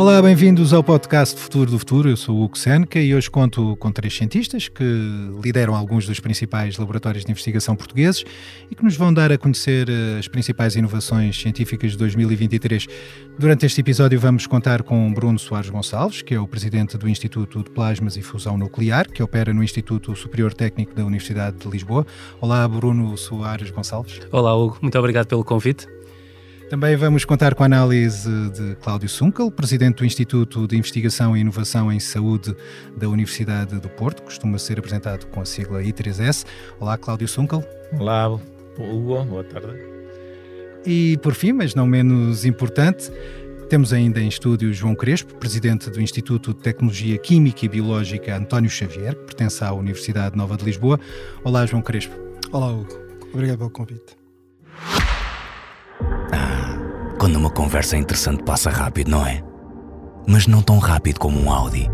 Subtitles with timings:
[0.00, 2.08] Olá, bem-vindos ao podcast Futuro do Futuro.
[2.08, 4.82] Eu sou o Hugo Seneca e hoje conto com três cientistas que
[5.44, 8.24] lideram alguns dos principais laboratórios de investigação portugueses
[8.70, 12.86] e que nos vão dar a conhecer eh, as principais inovações científicas de 2023.
[13.38, 17.62] Durante este episódio vamos contar com Bruno Soares Gonçalves, que é o presidente do Instituto
[17.62, 22.06] de Plasmas e Fusão Nuclear, que opera no Instituto Superior Técnico da Universidade de Lisboa.
[22.40, 24.18] Olá, Bruno Soares Gonçalves.
[24.32, 24.78] Olá, Hugo.
[24.80, 25.99] Muito obrigado pelo convite.
[26.70, 31.40] Também vamos contar com a análise de Cláudio Sunkel, presidente do Instituto de Investigação e
[31.40, 32.54] Inovação em Saúde
[32.96, 36.46] da Universidade do Porto, costuma ser apresentado com a sigla I3S.
[36.78, 37.64] Olá, Cláudio Sunkel.
[37.98, 39.80] Olá, Hugo, boa tarde.
[40.86, 43.10] E por fim, mas não menos importante,
[43.68, 48.70] temos ainda em estúdio João Crespo, presidente do Instituto de Tecnologia Química e Biológica António
[48.70, 51.00] Xavier, que pertence à Universidade Nova de Lisboa.
[51.42, 52.14] Olá, João Crespo.
[52.52, 52.96] Olá, Hugo.
[53.34, 54.20] Obrigado pelo convite.
[57.20, 59.42] Quando uma conversa interessante passa rápido, não é?
[60.26, 61.86] Mas não tão rápido como um Audi,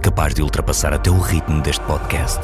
[0.00, 2.38] capaz de ultrapassar até o ritmo deste podcast.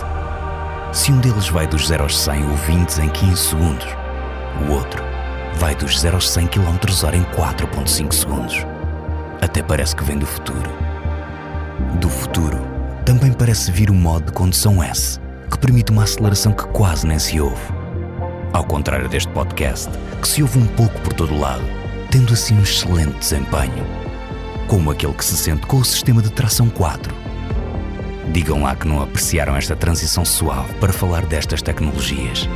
[0.93, 3.87] Se um deles vai dos 0 aos 100 ouvintes em 15 segundos,
[4.67, 5.01] o outro
[5.59, 8.67] vai dos 0 aos 100 km h em 4.5 segundos.
[9.41, 10.71] Até parece que vem do futuro.
[12.01, 12.59] Do futuro,
[13.07, 17.21] também parece vir o modo de condução S, que permite uma aceleração que quase nem
[17.21, 17.63] se ouve.
[18.53, 19.89] Ao contrário deste podcast,
[20.21, 21.84] que se ouve um pouco por todo lado
[22.15, 23.85] tendo assim um excelente desempenho,
[24.69, 27.13] como aquele que se sente com o sistema de tração 4.
[28.31, 32.49] Digam lá que não apreciaram esta transição suave para falar destas tecnologias.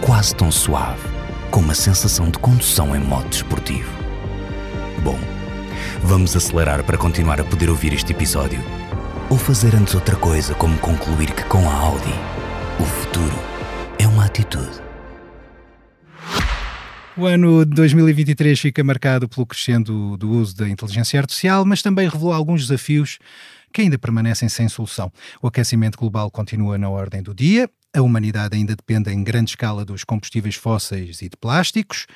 [0.00, 1.06] Quase tão suave
[1.50, 3.92] como a sensação de condução em modo desportivo.
[5.04, 5.18] Bom,
[6.02, 8.64] vamos acelerar para continuar a poder ouvir este episódio.
[9.28, 12.14] Ou fazer antes outra coisa, como concluir que com a Audi,
[12.78, 13.38] o futuro
[13.98, 14.89] é uma atitude.
[17.20, 22.08] O ano de 2023 fica marcado pelo crescendo do uso da inteligência artificial, mas também
[22.08, 23.18] revelou alguns desafios
[23.70, 25.12] que ainda permanecem sem solução.
[25.42, 29.84] O aquecimento global continua na ordem do dia, a humanidade ainda depende em grande escala
[29.84, 32.06] dos combustíveis fósseis e de plásticos.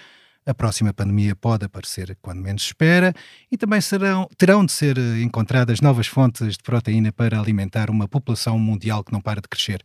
[0.46, 3.12] A próxima pandemia pode aparecer quando menos espera
[3.52, 8.58] e também serão, terão de ser encontradas novas fontes de proteína para alimentar uma população
[8.58, 9.82] mundial que não para de crescer.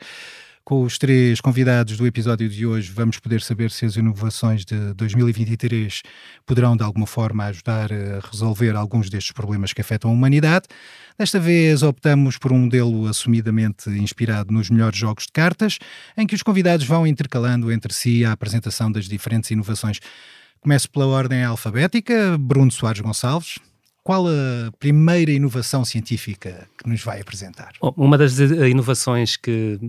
[0.69, 4.93] Com os três convidados do episódio de hoje, vamos poder saber se as inovações de
[4.93, 6.03] 2023
[6.45, 10.67] poderão, de alguma forma, ajudar a resolver alguns destes problemas que afetam a humanidade.
[11.17, 15.79] Desta vez, optamos por um modelo assumidamente inspirado nos melhores jogos de cartas,
[16.15, 19.99] em que os convidados vão intercalando entre si a apresentação das diferentes inovações.
[20.61, 22.37] Começo pela ordem alfabética.
[22.37, 23.57] Bruno Soares Gonçalves,
[24.03, 27.71] qual a primeira inovação científica que nos vai apresentar?
[27.81, 29.79] Uma das inovações que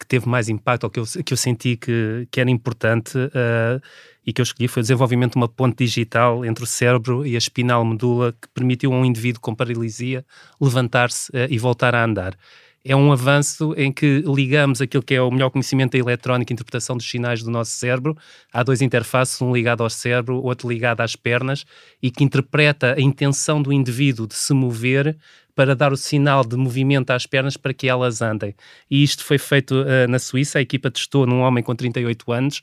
[0.00, 3.80] que teve mais impacto, ou que eu, que eu senti que, que era importante uh,
[4.26, 7.34] e que eu escolhi foi o desenvolvimento de uma ponte digital entre o cérebro e
[7.34, 10.24] a espinal medula que permitiu a um indivíduo com paralisia
[10.58, 12.34] levantar-se uh, e voltar a andar.
[12.82, 16.54] É um avanço em que ligamos aquilo que é o melhor conhecimento da eletrónica e
[16.54, 18.16] interpretação dos sinais do nosso cérebro.
[18.50, 21.66] Há dois interfaces, um ligado ao cérebro, outro ligado às pernas,
[22.02, 25.14] e que interpreta a intenção do indivíduo de se mover
[25.60, 28.54] para dar o sinal de movimento às pernas para que elas andem.
[28.90, 32.62] E isto foi feito uh, na Suíça, a equipa testou num homem com 38 anos,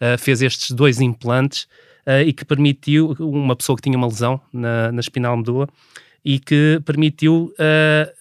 [0.00, 1.64] uh, fez estes dois implantes
[2.06, 5.68] uh, e que permitiu, uma pessoa que tinha uma lesão na, na espinal medula,
[6.24, 7.52] e que permitiu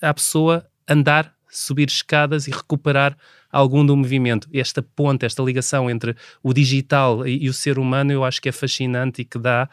[0.01, 3.17] à pessoa andar, subir escadas e recuperar
[3.49, 4.49] algum do movimento.
[4.53, 8.49] Esta ponte, esta ligação entre o digital e, e o ser humano, eu acho que
[8.49, 9.69] é fascinante e que dá,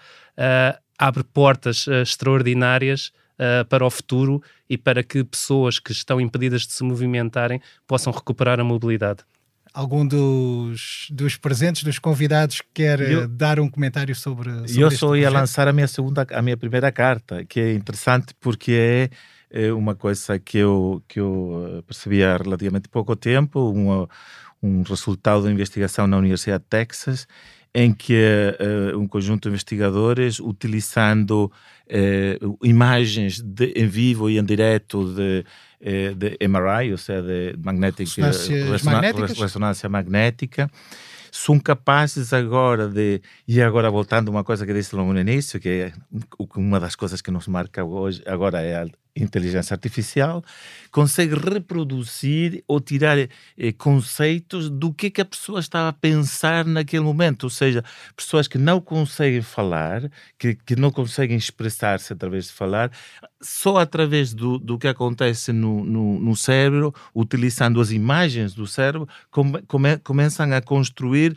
[0.96, 6.72] abre portas extraordinárias uh, para o futuro e para que pessoas que estão impedidas de
[6.72, 9.24] se movimentarem possam recuperar a mobilidade.
[9.72, 14.88] Algum dos, dos presentes, dos convidados, quer eu, eh, dar um comentário sobre, sobre Eu
[14.88, 19.10] só ia lançar a minha segunda, a minha primeira carta, que é interessante porque
[19.50, 24.06] é, é uma coisa que eu, que eu eh, percebi há relativamente pouco tempo, um,
[24.62, 27.26] um resultado da investigação na Universidade de Texas,
[27.74, 28.14] em que
[28.94, 31.50] uh, um conjunto de investigadores, utilizando
[31.86, 35.44] uh, imagens de, em vivo e em direto de,
[35.80, 40.70] uh, de MRI, ou seja, de magnética, ressonância, ressonância magnética,
[41.32, 43.20] são capazes agora de.
[43.48, 45.92] E agora, voltando a uma coisa que disse no início, que é
[46.54, 50.44] uma das coisas que nos marca hoje, agora é a inteligência artificial,
[50.90, 53.28] consegue reproduzir ou tirar eh,
[53.76, 57.44] conceitos do que, que a pessoa estava a pensar naquele momento.
[57.44, 57.84] Ou seja,
[58.16, 62.90] pessoas que não conseguem falar, que, que não conseguem expressar-se através de falar,
[63.40, 69.08] só através do, do que acontece no, no, no cérebro, utilizando as imagens do cérebro,
[69.30, 71.36] come, come, começam a construir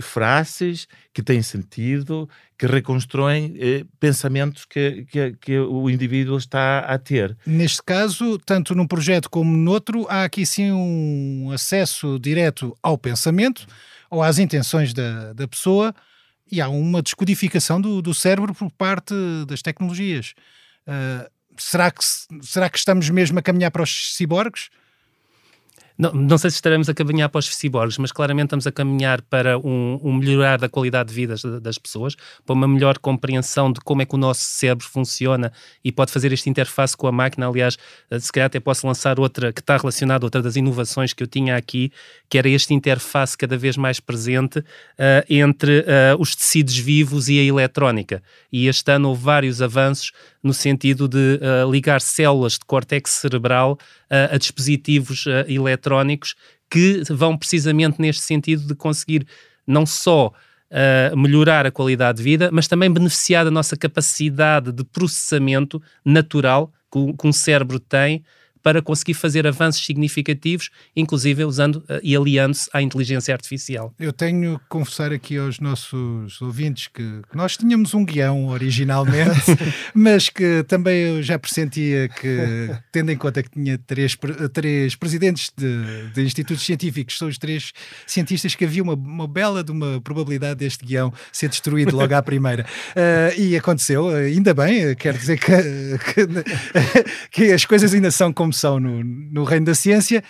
[0.00, 2.28] frases que têm sentido,
[2.58, 7.36] que reconstroem eh, pensamentos que, que, que, o indivíduo está a ter.
[7.46, 12.98] Neste caso, tanto num projeto como no outro, há aqui sim um acesso direto ao
[12.98, 13.64] pensamento
[14.10, 15.94] ou às intenções da, da pessoa
[16.50, 19.14] e há uma descodificação do, do cérebro por parte
[19.46, 20.34] das tecnologias.
[20.86, 22.04] Uh, será, que,
[22.42, 24.68] será que estamos mesmo a caminhar para os ciborgues?
[25.98, 29.20] Não, não sei se estaremos a caminhar para os ciborgues, mas claramente estamos a caminhar
[29.22, 32.14] para um, um melhorar da qualidade de vida das pessoas,
[32.46, 35.52] para uma melhor compreensão de como é que o nosso cérebro funciona
[35.82, 37.48] e pode fazer esta interface com a máquina.
[37.48, 37.76] Aliás,
[38.12, 41.26] eh, se calhar até posso lançar outra que está relacionada, outra das inovações que eu
[41.26, 41.90] tinha aqui,
[42.28, 44.64] que era este interface cada vez mais presente uh,
[45.28, 48.22] entre uh, os tecidos vivos e a eletrónica.
[48.52, 50.12] E este ano houve vários avanços
[50.42, 53.78] no sentido de uh, ligar células de córtex cerebral
[54.10, 56.34] a dispositivos uh, eletrónicos
[56.70, 59.26] que vão precisamente neste sentido de conseguir
[59.66, 60.32] não só
[61.16, 67.14] melhorar a qualidade de vida, mas também beneficiar da nossa capacidade de processamento natural que,
[67.14, 68.22] que um cérebro tem
[68.62, 73.94] para conseguir fazer avanços significativos, inclusive usando uh, e aliando-se à inteligência artificial.
[73.98, 79.40] Eu tenho que confessar aqui aos nossos ouvintes que, que nós tínhamos um guião originalmente,
[79.94, 84.16] mas que também eu já pressentia que, tendo em conta que tinha três,
[84.52, 87.72] três presidentes de, de institutos científicos, são os três
[88.06, 92.22] cientistas, que havia uma, uma bela de uma probabilidade deste guião ser destruído logo à
[92.22, 92.64] primeira.
[92.90, 95.52] Uh, e aconteceu, ainda bem, quero dizer que,
[96.12, 96.26] que,
[97.30, 100.22] que as coisas ainda são como são no, no reino da ciência.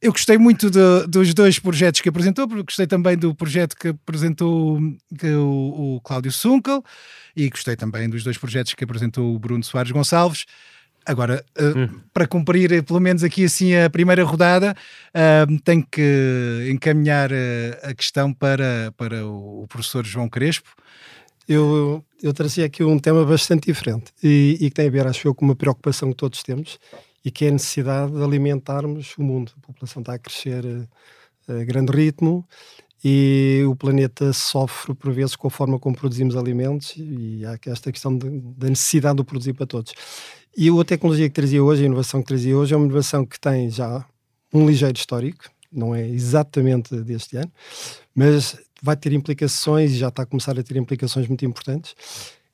[0.00, 3.88] Eu gostei muito de, dos dois projetos que apresentou, porque gostei também do projeto que
[3.88, 4.78] apresentou
[5.18, 6.84] que o, o Cláudio Sunkel
[7.34, 10.44] e gostei também dos dois projetos que apresentou o Bruno Soares Gonçalves.
[11.06, 12.00] Agora, uh, hum.
[12.12, 14.74] para cumprir eh, pelo menos aqui assim a primeira rodada,
[15.14, 17.34] uh, tenho que encaminhar uh,
[17.84, 20.68] a questão para, para o, o professor João Crespo.
[21.48, 25.28] Eu, eu trazia aqui um tema bastante diferente e, e que tem a ver, acho
[25.28, 26.76] eu, com uma preocupação que todos temos
[27.26, 29.50] e que é a necessidade de alimentarmos o mundo.
[29.58, 30.64] A população está a crescer
[31.48, 32.46] a, a grande ritmo
[33.02, 37.90] e o planeta sofre por vezes com a forma como produzimos alimentos e há esta
[37.90, 39.92] questão de, da necessidade de produzir para todos.
[40.56, 43.40] E a tecnologia que trazia hoje, a inovação que trazia hoje, é uma inovação que
[43.40, 44.06] tem já
[44.54, 47.50] um ligeiro histórico, não é exatamente deste ano,
[48.14, 51.96] mas vai ter implicações e já está a começar a ter implicações muito importantes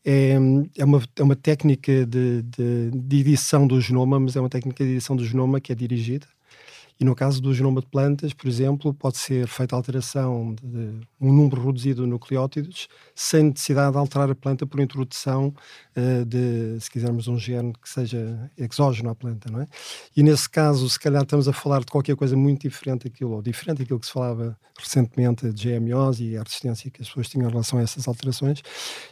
[0.05, 0.33] é,
[0.77, 4.85] é, uma, é uma técnica de, de, de, edição do genoma, mas é uma técnica
[4.85, 6.27] de edição do genoma que é dirigida
[7.03, 11.33] e no caso do genoma de plantas, por exemplo, pode ser feita alteração de um
[11.33, 15.53] número reduzido de nucleótidos sem necessidade de alterar a planta por introdução
[15.97, 19.67] uh, de, se quisermos, um gene que seja exógeno à planta, não é?
[20.17, 23.43] E nesse caso, se calhar estamos a falar de qualquer coisa muito diferente daquilo, ou
[23.43, 27.49] diferente daquilo que se falava recentemente de GMOs e a resistência que as pessoas tinham
[27.49, 28.63] em relação a essas alterações.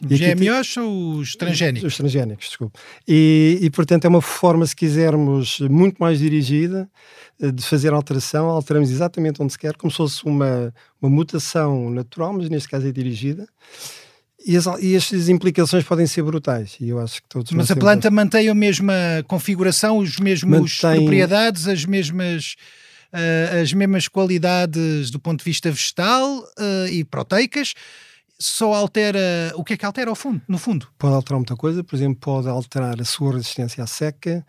[0.01, 1.89] E GMOs ou os transgénicos?
[1.89, 2.79] Os transgénicos, desculpe.
[3.07, 6.89] E, e, portanto, é uma forma, se quisermos, muito mais dirigida
[7.41, 12.35] de fazer alteração, alteramos exatamente onde se quer, como se fosse uma, uma mutação natural,
[12.35, 13.49] mas neste caso é dirigida.
[14.45, 16.77] E, as, e estas implicações podem ser brutais.
[16.81, 18.95] E eu acho que todos Mas a planta mantém a mesma
[19.27, 21.01] configuração, os mesmos mantém...
[21.01, 22.57] propriedades, as mesmas,
[23.13, 27.75] uh, as mesmas qualidades do ponto de vista vegetal uh, e proteicas.
[28.39, 29.53] Só altera.
[29.55, 30.89] O que é que altera ao fundo, no fundo?
[30.99, 34.47] Pode alterar muita coisa, por exemplo, pode alterar a sua resistência à seca,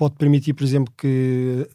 [0.00, 1.68] pode permitir, por exemplo, que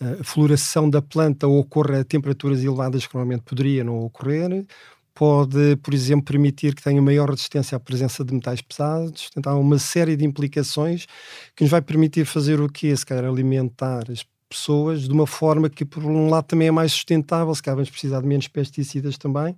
[0.00, 4.66] eh, a floração da planta ocorra a temperaturas elevadas que normalmente poderia não ocorrer,
[5.14, 9.22] pode, por exemplo, permitir que tenha maior resistência à presença de metais pesados.
[9.26, 11.06] Portanto, há uma série de implicações
[11.54, 12.96] que nos vai permitir fazer o quê?
[12.96, 16.90] Se calhar alimentar as pessoas de uma forma que, por um lado, também é mais
[16.90, 19.56] sustentável, se calhar vamos precisar de menos pesticidas também.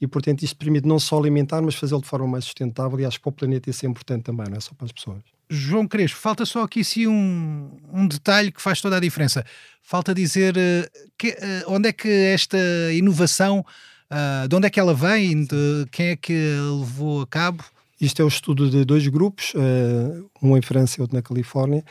[0.00, 3.00] E, portanto, isto permite não só alimentar, mas fazê-lo de forma mais sustentável.
[3.00, 4.92] E acho que para o planeta isso é importante também, não é só para as
[4.92, 5.22] pessoas.
[5.54, 9.44] João Crespo, falta só aqui sim um, um detalhe que faz toda a diferença.
[9.82, 11.34] Falta dizer uh, que, uh,
[11.66, 12.56] onde é que esta
[12.94, 13.62] inovação,
[14.10, 16.32] uh, de onde é que ela vem, de quem é que
[16.80, 17.62] levou a cabo?
[18.00, 19.52] Isto é o estudo de dois grupos,
[20.42, 21.84] um em França e outro na Califórnia.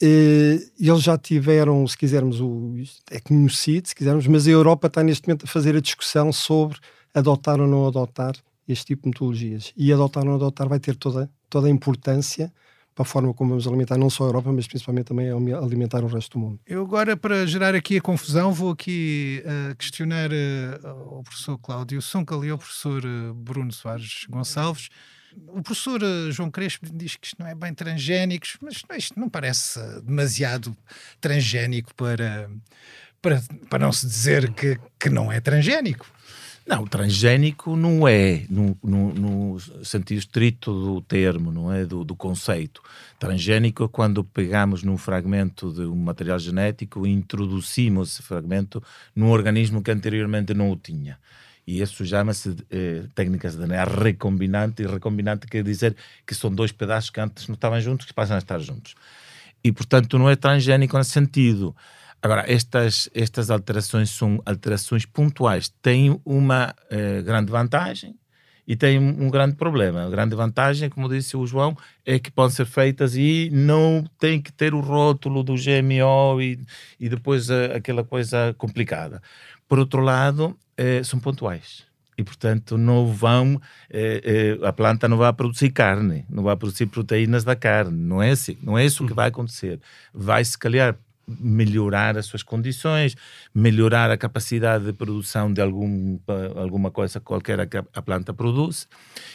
[0.00, 2.74] eles já tiveram, se quisermos, o,
[3.08, 6.78] é conhecido, se quisermos, mas a Europa está neste momento a fazer a discussão sobre
[7.14, 8.34] adotar ou não adotar
[8.66, 9.72] este tipo de metodologias.
[9.76, 12.52] E adotar ou não adotar vai ter toda, toda a importância
[12.94, 16.06] para a forma como vamos alimentar não só a Europa, mas principalmente também alimentar o
[16.06, 16.60] resto do mundo.
[16.66, 22.02] Eu agora, para gerar aqui a confusão, vou aqui uh, questionar uh, o professor Cláudio
[22.02, 24.88] Suncal e ao professor uh, Bruno Soares Gonçalves.
[25.48, 29.80] O professor João Crespo diz que isto não é bem transgénico, mas isto não parece
[30.02, 30.76] demasiado
[31.22, 32.50] transgénico para,
[33.22, 36.06] para, para não se dizer que, que não é transgénico.
[36.66, 42.14] Não, transgénico não é, no, no, no, sentido estrito do termo, não é do, do,
[42.14, 42.80] conceito.
[43.18, 48.82] Transgénico é quando pegamos num fragmento de um material genético e introduzimos esse fragmento
[49.14, 51.18] num organismo que anteriormente não o tinha.
[51.66, 56.72] E isso chama-se eh, técnicas de DNA recombinante, e recombinante quer dizer que são dois
[56.72, 58.94] pedaços que antes não estavam juntos, que passam a estar juntos.
[59.62, 61.74] E, portanto, não é transgénico nesse sentido.
[62.22, 65.68] Agora, estas, estas alterações são alterações pontuais.
[65.82, 68.14] Têm uma eh, grande vantagem
[68.66, 70.06] e tem um, um grande problema.
[70.06, 71.76] A grande vantagem, como disse o João,
[72.06, 76.60] é que podem ser feitas e não tem que ter o rótulo do GMO e,
[77.00, 79.20] e depois eh, aquela coisa complicada.
[79.66, 81.84] Por outro lado, eh, são pontuais
[82.16, 83.60] e portanto não vão
[83.90, 88.22] eh, eh, a planta não vai produzir carne não vai produzir proteínas da carne não
[88.22, 89.80] é assim não é isso que vai acontecer
[90.12, 93.14] vai se calhar melhorar as suas condições,
[93.54, 96.18] melhorar a capacidade de produção de algum,
[96.56, 98.88] alguma coisa qualquer que a planta produz.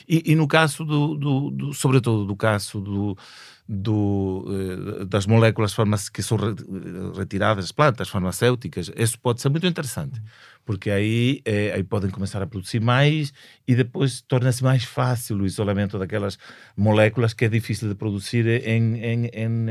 [0.07, 3.17] E, e no caso do, do, do, sobretudo do caso do,
[3.67, 5.75] do, eh, das moléculas
[6.09, 6.37] que são
[7.17, 10.21] retiradas das plantas farmacêuticas, isso pode ser muito interessante,
[10.67, 13.31] porque aí, é, aí podem começar a produzir mais
[13.65, 16.37] e depois torna-se mais fácil o isolamento daquelas
[16.75, 19.69] moléculas que é difícil de produzir em, em, em,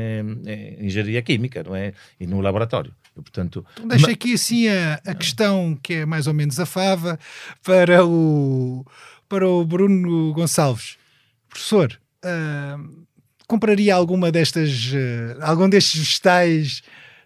[0.49, 1.93] em engenharia química não é?
[2.19, 2.91] e no laboratório.
[3.15, 6.65] E, portanto, então deixa aqui assim a, a questão que é mais ou menos a
[6.65, 7.19] fava
[7.63, 8.83] para o,
[9.29, 10.97] para o Bruno Gonçalves.
[11.47, 13.05] Professor, uh,
[13.47, 16.81] compraria alguma destas, uh, algum destes vegetais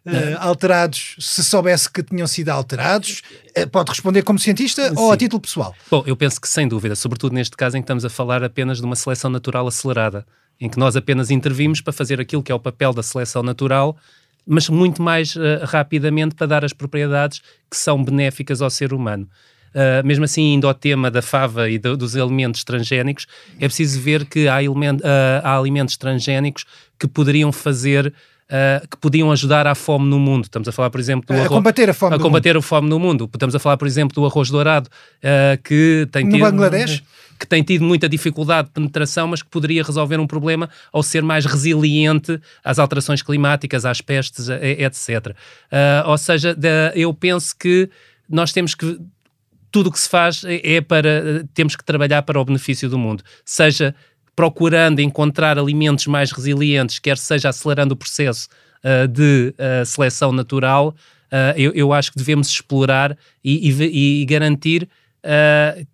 [0.06, 3.22] uh, alterados se soubesse que tinham sido alterados?
[3.58, 4.96] Uh, pode responder como cientista Sim.
[4.98, 5.76] ou a título pessoal?
[5.90, 8.80] Bom, eu penso que sem dúvida, sobretudo neste caso em que estamos a falar apenas
[8.80, 10.26] de uma seleção natural acelerada,
[10.60, 13.98] em que nós apenas intervimos para fazer aquilo que é o papel da seleção natural
[14.46, 19.28] mas muito mais uh, rapidamente para dar as propriedades que são benéficas ao ser humano.
[19.74, 23.26] Uh, mesmo assim, indo ao tema da fava e do, dos elementos transgénicos,
[23.58, 26.66] é preciso ver que há, element, uh, há alimentos transgénicos
[27.00, 28.14] que poderiam fazer
[28.52, 30.44] Uh, que podiam ajudar à fome no mundo.
[30.44, 32.90] Estamos a falar, por exemplo, do a arroz, combater a fome, a combater a fome
[32.90, 33.30] no mundo.
[33.34, 37.02] Estamos a falar, por exemplo, do arroz dourado, uh, que tem no tido, Bangladesh?
[37.40, 41.24] que tem tido muita dificuldade de penetração, mas que poderia resolver um problema ao ser
[41.24, 45.30] mais resiliente às alterações climáticas, às pestes, etc.
[45.72, 46.56] Uh, ou seja,
[46.94, 47.90] eu penso que
[48.30, 49.00] nós temos que
[49.72, 51.46] tudo o que se faz é, é para.
[51.54, 53.24] Temos que trabalhar para o benefício do mundo.
[53.46, 53.96] Seja
[54.36, 58.48] procurando encontrar alimentos mais resilientes, quer seja acelerando o processo
[58.84, 60.96] uh, de uh, seleção natural,
[61.32, 64.88] uh, eu, eu, acho que devemos explorar e, e, e garantir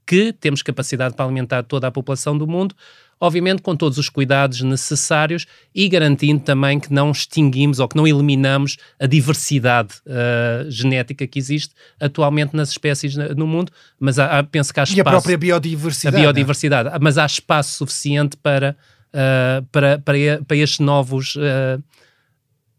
[0.06, 2.74] que temos capacidade para alimentar toda a população do mundo
[3.19, 8.07] obviamente com todos os cuidados necessários e garantindo também que não extinguimos ou que não
[8.07, 14.74] eliminamos a diversidade uh, genética que existe atualmente nas espécies no mundo, mas há, penso
[14.74, 14.97] que há espaço...
[14.97, 16.15] E a própria biodiversidade.
[16.15, 16.97] A biodiversidade, não?
[17.01, 18.75] mas há espaço suficiente para,
[19.13, 21.81] uh, para, para, para estes novos uh,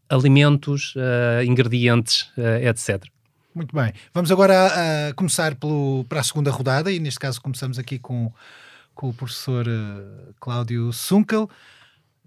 [0.09, 0.95] alimentos,
[1.45, 2.31] ingredientes,
[2.63, 3.03] etc.
[3.53, 3.93] Muito bem.
[4.11, 8.33] Vamos agora começar pelo, para a segunda rodada e neste caso começamos aqui com
[8.99, 11.49] com o professor uh, Cláudio Sunkel,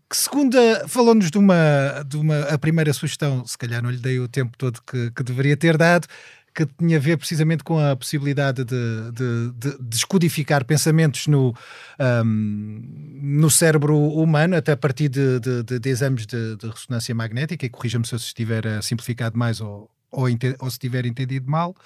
[0.08, 4.18] que segunda falou-nos de uma, de uma a primeira sugestão, se calhar não lhe dei
[4.18, 6.08] o tempo todo que, que deveria ter dado,
[6.54, 11.54] que tinha a ver precisamente com a possibilidade de, de, de descodificar pensamentos no,
[12.24, 18.06] um, no cérebro humano, até a partir de, de exames de, ressonância magnética, e corrija-me
[18.06, 20.26] se eu estiver simplificado mais ou, ou,
[20.58, 21.76] ou se tiver entendido mal.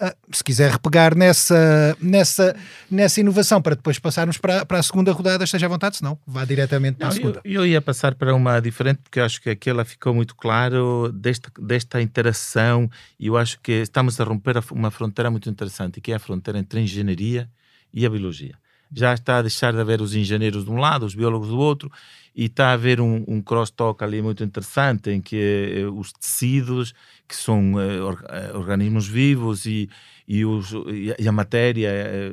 [0.00, 2.54] Uh, se quiser repegar nessa, nessa,
[2.88, 6.44] nessa inovação para depois passarmos para, para a segunda rodada, esteja à vontade, senão vá
[6.44, 7.40] diretamente para Não, a segunda.
[7.44, 11.50] Eu, eu, ia passar para uma diferente, porque acho que aquela ficou muito claro desta,
[11.60, 12.88] desta interação
[13.18, 16.60] e eu acho que estamos a romper uma fronteira muito interessante, que é a fronteira
[16.60, 17.50] entre a engenharia
[17.92, 18.54] e a biologia.
[18.94, 21.90] Já está a deixar de haver os engenheiros de um lado, os biólogos do outro,
[22.34, 26.94] e está a haver um, um cross-talk ali muito interessante em que eh, os tecidos,
[27.26, 29.90] que são eh, or, eh, organismos vivos e,
[30.26, 30.72] e, os,
[31.18, 31.90] e, a matéria,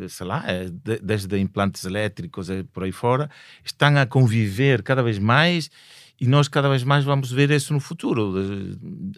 [0.07, 0.43] sei lá,
[0.83, 3.29] de, desde implantes elétricos por aí fora,
[3.63, 5.71] estão a conviver cada vez mais
[6.21, 8.33] e nós cada vez mais vamos ver isso no futuro,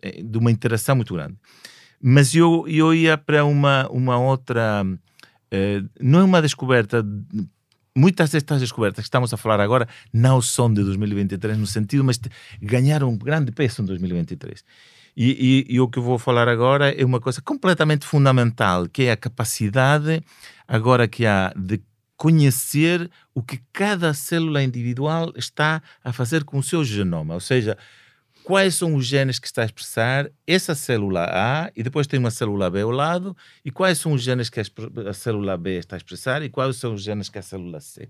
[0.01, 1.35] de, de uma interação muito grande.
[2.01, 4.85] Mas eu, eu ia para uma, uma outra.
[5.99, 7.05] Não é uma descoberta
[7.97, 12.19] muitas destas descobertas que estamos a falar agora não são de 2023 no sentido, mas
[12.61, 14.63] ganharam um grande peso em 2023.
[15.19, 19.03] E, e, e, o que eu vou falar agora é uma coisa completamente fundamental, que
[19.03, 20.21] é a capacidade
[20.67, 21.81] agora que há de
[22.15, 27.75] conhecer o que cada célula individual está a fazer com o seu genoma, ou seja,
[28.47, 30.31] quais são os genes que está a expressar?
[30.47, 33.35] Essa célula A e depois tem uma célula B ao lado.
[33.63, 36.41] E quais são os genes que a, célula B está a expressar?
[36.41, 38.07] E quais são os genes que a célula C.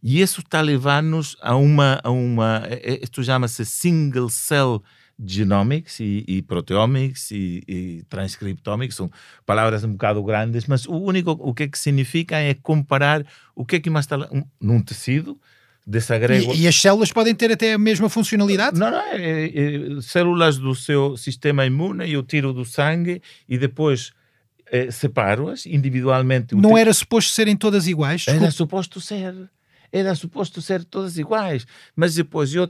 [0.00, 2.62] E isso está a levar-nos a uma, a uma
[3.02, 4.80] isto chama-se single cell
[5.18, 9.10] genomics e, e proteomics e, e, transcriptomics, são
[9.44, 13.26] palavras um bocado grandes, mas o único o que, é que significa é comparar
[13.56, 15.36] o que é que mais está um, num tecido,
[15.86, 16.54] desagrego...
[16.54, 18.78] E, e, as células podem ter até a mesma funcionalidade?
[18.78, 24.12] Não, não, é, é, células do seu sistema imune, eu tiro do sangue e depois
[24.66, 26.54] é, separo-as individualmente.
[26.54, 28.26] Não era suposto serem todas iguais?
[28.28, 29.34] Era suposto ser
[29.94, 31.64] era suposto ser todas iguais,
[31.94, 32.66] mas depois eu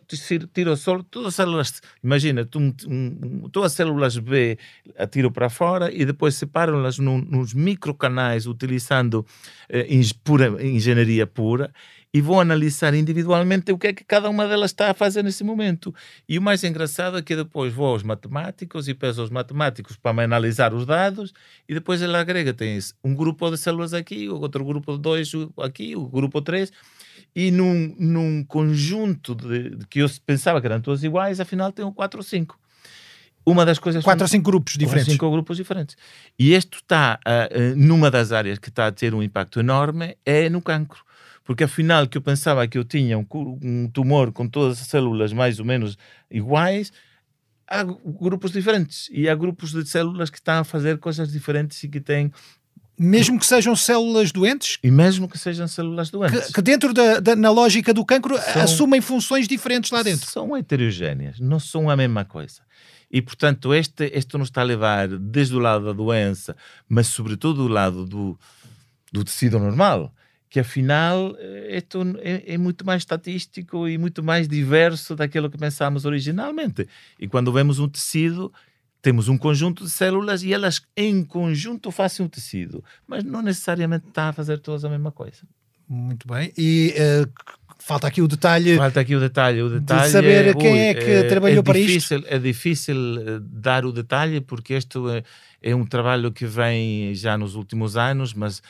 [0.52, 4.58] tiro só todas as células, imagina, tu, um, todas as células B
[4.98, 9.24] atiro para fora e depois separo-las num, nos microcanais utilizando
[9.70, 9.88] eh,
[10.22, 11.72] pura, engenharia pura
[12.14, 15.42] e vou analisar individualmente o que é que cada uma delas está a fazer nesse
[15.42, 15.92] momento.
[16.28, 20.12] E o mais engraçado é que depois vou aos matemáticos e peço aos matemáticos para
[20.12, 21.34] me analisar os dados
[21.68, 25.96] e depois ele agrega, tens um grupo de células aqui, outro grupo de dois aqui,
[25.96, 26.72] o grupo três
[27.34, 31.90] e num, num conjunto de, de, que eu pensava que eram todas iguais, afinal tem
[31.92, 32.56] quatro ou cinco.
[33.44, 34.04] Uma das coisas.
[34.04, 35.12] Quatro ou cinco grupos diferentes.
[35.12, 35.96] Cinco grupos diferentes.
[36.38, 40.48] E isto está, uh, numa das áreas que está a ter um impacto enorme, é
[40.48, 41.04] no cancro.
[41.44, 43.26] Porque afinal, que eu pensava que eu tinha um,
[43.62, 45.98] um tumor com todas as células mais ou menos
[46.30, 46.90] iguais,
[47.68, 49.08] há grupos diferentes.
[49.12, 52.32] E há grupos de células que estão a fazer coisas diferentes e que têm
[52.96, 54.78] mesmo que sejam células doentes?
[54.82, 56.46] E mesmo que sejam células doentes.
[56.46, 60.30] Que, que dentro da, da, na lógica do cancro são, assumem funções diferentes lá dentro.
[60.30, 62.62] São heterogêneas, não são a mesma coisa.
[63.10, 66.56] E, portanto, este, este nos está a levar desde o lado da doença,
[66.88, 68.38] mas sobretudo do lado do,
[69.12, 70.14] do tecido normal,
[70.54, 71.36] que afinal
[71.68, 76.88] isto é, é, muito mais estatístico e muito mais diverso daquilo que pensámos originalmente.
[77.18, 78.52] E quando vemos um tecido,
[79.02, 84.06] temos um conjunto de células e elas em conjunto fazem um tecido, mas não necessariamente
[84.06, 85.42] está a fazer todas a mesma coisa.
[85.88, 86.52] Muito bem.
[86.56, 87.28] E uh,
[87.80, 88.76] falta aqui o detalhe.
[88.76, 89.60] Falta aqui o detalhe.
[89.60, 92.32] O detalhe de saber é, quem ui, é que é, trabalhou é para difícil, isto.
[92.32, 95.24] É difícil eh, dar o detalhe porque isto é,
[95.60, 98.62] é um trabalho que vem já nos últimos anos, mas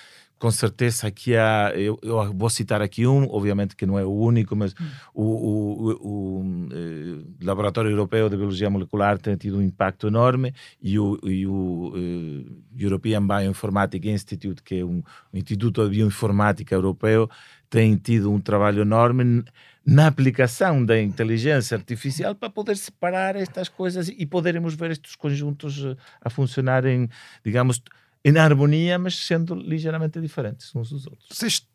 [0.44, 4.12] com certeza aqui há, eu, eu, vou citar aqui um, obviamente que não é o
[4.12, 4.90] único, mas hum.
[5.14, 10.52] o, o, o, o eh, Laboratório Europeu de Biologia Molecular tem tido um impacto enorme
[10.82, 15.02] e o, e uh, European Bioinformatics Institute, que é um,
[15.32, 17.26] um instituto de bioinformática europeu,
[17.70, 19.42] tem tido um trabalho enorme
[19.86, 25.82] na aplicação da inteligência artificial para poder separar estas coisas e podermos ver estes conjuntos
[25.82, 27.08] eh, a funcionarem,
[27.42, 27.82] digamos,
[28.24, 31.28] em harmonia, mas sendo ligeiramente diferentes uns dos outros.
[31.30, 31.66] Vocês,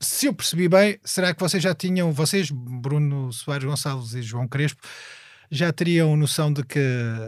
[0.00, 4.48] se eu percebi bem, será que vocês já tinham, vocês, Bruno Soares Gonçalves e João
[4.48, 4.80] Crespo,
[5.50, 6.80] já teriam noção de que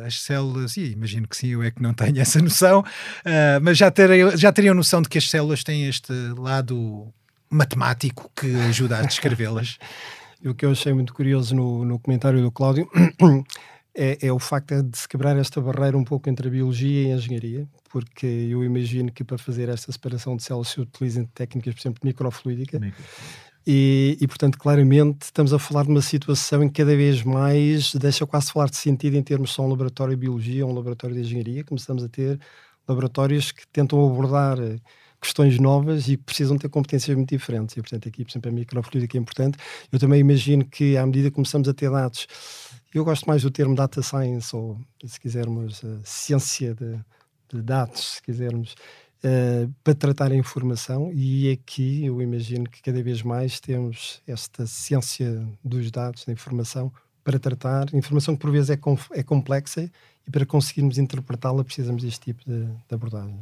[0.07, 3.77] as células, e imagino que sim, eu é que não tenho essa noção, uh, mas
[3.77, 7.13] já teriam, já teriam noção de que as células têm este lado
[7.51, 9.79] matemático que ajuda a descrevê-las?
[10.45, 12.89] o que eu achei muito curioso no, no comentário do Cláudio
[13.95, 17.13] é, é, o facto de se quebrar esta barreira um pouco entre a biologia e
[17.13, 21.75] a engenharia, porque eu imagino que para fazer esta separação de células se utilizem técnicas,
[21.75, 22.81] por exemplo, de microfluídica.
[23.67, 27.95] E, e, portanto, claramente, estamos a falar de uma situação em que cada vez mais
[27.95, 31.15] deixa quase falar de sentido em termos só um laboratório de biologia ou um laboratório
[31.15, 31.63] de engenharia.
[31.63, 32.41] Começamos a ter
[32.89, 34.79] laboratórios que tentam abordar eh,
[35.21, 37.77] questões novas e que precisam ter competências muito diferentes.
[37.77, 39.59] E, portanto, aqui, por exemplo, a microfluídica é importante.
[39.93, 42.27] Eu também imagino que, à medida que começamos a ter dados,
[42.99, 46.99] eu gosto mais do termo data science, ou, se quisermos, ciência de
[47.57, 48.75] de dados, se quisermos,
[49.25, 51.11] uh, para tratar a informação.
[51.13, 56.93] E aqui eu imagino que cada vez mais temos esta ciência dos dados, da informação,
[57.23, 58.79] para tratar informação que por vezes é,
[59.13, 59.91] é complexa
[60.27, 63.39] e para conseguirmos interpretá-la precisamos deste tipo de, de abordagem.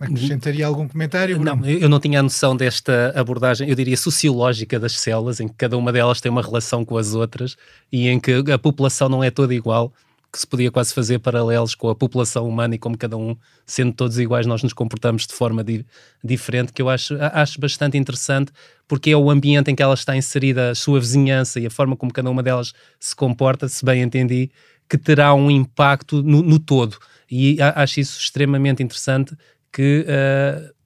[0.00, 1.38] Acrescentaria algum comentário?
[1.38, 1.56] Bruno?
[1.56, 5.54] Não, eu não tinha a noção desta abordagem, eu diria sociológica das células, em que
[5.54, 7.56] cada uma delas tem uma relação com as outras
[7.90, 9.92] e em que a população não é toda igual
[10.32, 13.92] que se podia quase fazer paralelos com a população humana e como cada um, sendo
[13.92, 15.86] todos iguais, nós nos comportamos de forma di
[16.22, 18.52] diferente, que eu acho, acho bastante interessante,
[18.86, 21.96] porque é o ambiente em que ela está inserida, a sua vizinhança e a forma
[21.96, 24.50] como cada uma delas se comporta, se bem entendi,
[24.88, 26.98] que terá um impacto no, no todo.
[27.30, 29.36] E acho isso extremamente interessante
[29.72, 30.06] que.
[30.08, 30.78] Uh,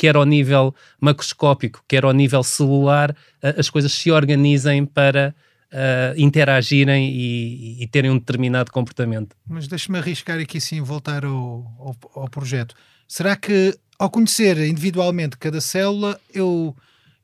[0.00, 5.34] quer ao nível macroscópico, quer ao nível celular, uh, as coisas se organizem para
[5.72, 9.36] uh, interagirem e, e, terem um determinado comportamento.
[9.46, 11.32] Mas deixe-me arriscar aqui sim voltar ao,
[11.78, 12.74] ao, ao, projeto.
[13.06, 16.74] Será que ao conhecer individualmente cada célula, eu,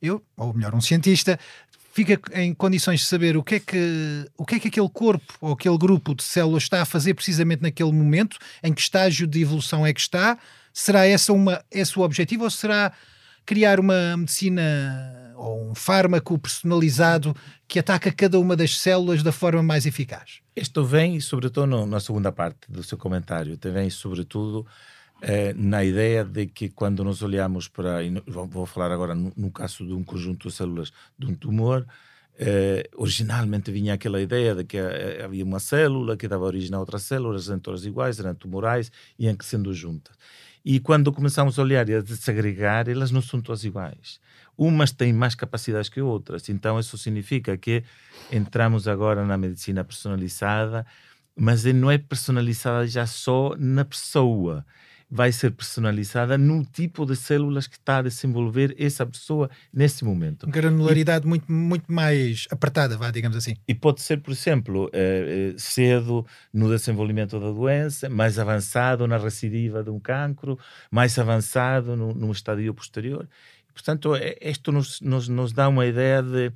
[0.01, 1.39] eu, ou melhor, um cientista,
[1.93, 5.33] fica em condições de saber o que é que, o que, é que aquele corpo
[5.41, 9.41] ou aquele grupo de células está a fazer precisamente naquele momento, em que estágio de
[9.41, 10.37] evolução é que está?
[10.77, 12.93] Será essa uma, esse o objetivo ou será
[13.43, 17.35] criar uma medicina ou um fármaco personalizado
[17.67, 20.39] que ataca cada uma das células da forma mais eficaz?
[20.55, 24.67] Isto vem, sobretudo, no, na segunda parte do seu comentário, vem, sobretudo,
[25.19, 29.49] eh, na ideia de que quando nós olhamos para, e vou falar agora no, no
[29.49, 31.87] caso de um conjunto de células de um tumor,
[32.37, 36.79] eh, originalmente vinha aquela ideia de que eh, havia uma célula que dava origem a
[36.79, 40.15] outras células, eram todas iguais, eram tumorais, iam crescendo juntas.
[40.69, 44.19] E quando começamos a olhar e a desagregar, elas não são todas iguais.
[44.57, 46.49] Umas têm mais capacidades que outras.
[46.49, 47.85] Então, isso significa que
[48.29, 50.85] entramos agora na medicina personalizada,
[51.33, 54.65] mas não é personalizada já só na pessoa
[55.09, 60.45] vai ser personalizada no tipo de células que está a desenvolver essa pessoa nesse momento.
[60.47, 63.55] Granularidade e, muito, muito mais apertada, vá, digamos assim.
[63.67, 69.17] E pode ser, por exemplo, eh, eh, cedo no desenvolvimento da doença, mais avançado na
[69.17, 70.59] recidiva de um cancro,
[70.91, 73.27] mais avançado no, no estadio posterior.
[73.73, 76.51] Portanto, é, isto nos, nos, nos dá uma ideia de,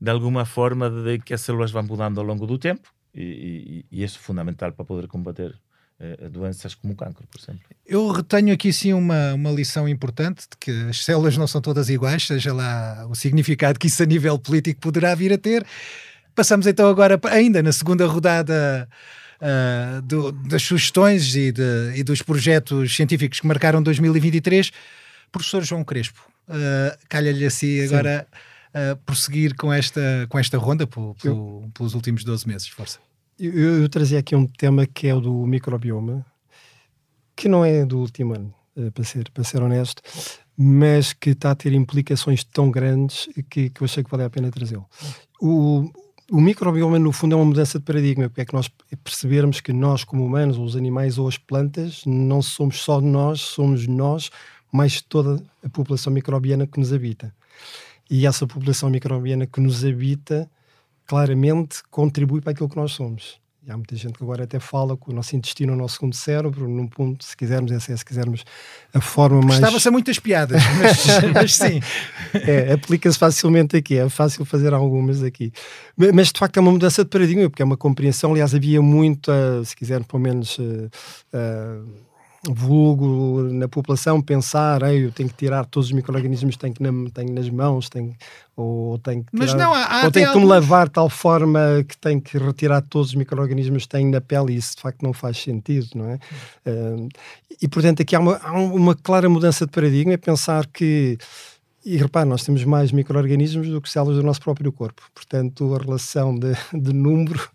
[0.00, 4.00] de alguma forma, de que as células vão mudando ao longo do tempo e, e,
[4.00, 5.58] e isso é fundamental para poder combater
[6.00, 7.62] uh, doenças como o cancro, por exemplo.
[7.86, 11.88] Eu retenho aqui sim uma, uma lição importante de que as células não são todas
[11.88, 15.66] iguais, seja lá o significado que isso a nível político poderá vir a ter.
[16.34, 18.88] Passamos então agora, ainda na segunda rodada
[19.40, 24.70] uh, do, das sugestões e, de, e, dos projetos científicos que marcaram 2023.
[25.32, 28.26] Professor João Crespo, uh, calha-lhe assim agora
[28.74, 32.68] uh, prosseguir com esta, com esta ronda por, por, pelos últimos 12 meses.
[32.68, 32.98] Força.
[33.38, 36.26] Eu, eu, trazia aqui um tema que é o do microbioma,
[37.36, 40.02] que não é do último ano, eh, para ser, para ser honesto,
[40.56, 44.30] mas que está a ter implicações tão grandes que, que eu achei que vale a
[44.30, 44.84] pena trazê-lo.
[45.40, 45.88] O,
[46.32, 48.68] o microbioma, no fundo, é uma mudança de paradigma, porque é que nós
[49.04, 53.40] percebermos que nós, como humanos, ou os animais ou as plantas, não somos só nós,
[53.40, 54.32] somos nós,
[54.72, 57.32] mais toda a população microbiana que nos habita.
[58.10, 60.50] E essa população microbiana que nos habita
[61.08, 63.40] claramente contribui para aquilo que nós somos.
[63.66, 65.96] E há muita gente que agora até fala que o nosso intestino é o nosso
[65.96, 68.44] segundo cérebro, num ponto, se quisermos, essa é, se quisermos,
[68.94, 69.56] a forma mais.
[69.56, 71.80] Estava-se a muitas piadas, mas, mas sim.
[72.32, 75.52] É, aplica-se facilmente aqui, é fácil fazer algumas aqui.
[75.96, 78.30] Mas de facto é uma mudança de paradigma, porque é uma compreensão.
[78.30, 80.58] Aliás, havia muita, se quisermos, pelo menos.
[80.58, 80.90] Uh,
[81.34, 82.07] uh,
[82.46, 87.32] vulgo na população pensar, eu tenho que tirar todos os micro-organismos que tenho, na, tenho
[87.32, 88.14] nas mãos, tenho,
[88.56, 91.60] ou tenho que tirar, Mas não, há, ou tenho que me lavar de tal forma
[91.86, 95.02] que tenho que retirar todos os micro-organismos que tenho na pele e isso de facto
[95.02, 96.18] não faz sentido, não é?
[96.66, 97.08] Uh,
[97.60, 101.18] e portanto aqui há uma, há uma clara mudança de paradigma, é pensar que
[101.84, 105.02] e repare, nós temos mais micro-organismos do que células do nosso próprio corpo.
[105.14, 107.48] Portanto, a relação de, de número,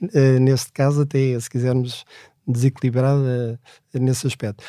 [0.00, 2.04] uh, neste caso, até se quisermos
[2.46, 3.58] desequilibrada
[3.92, 4.62] nesse aspecto.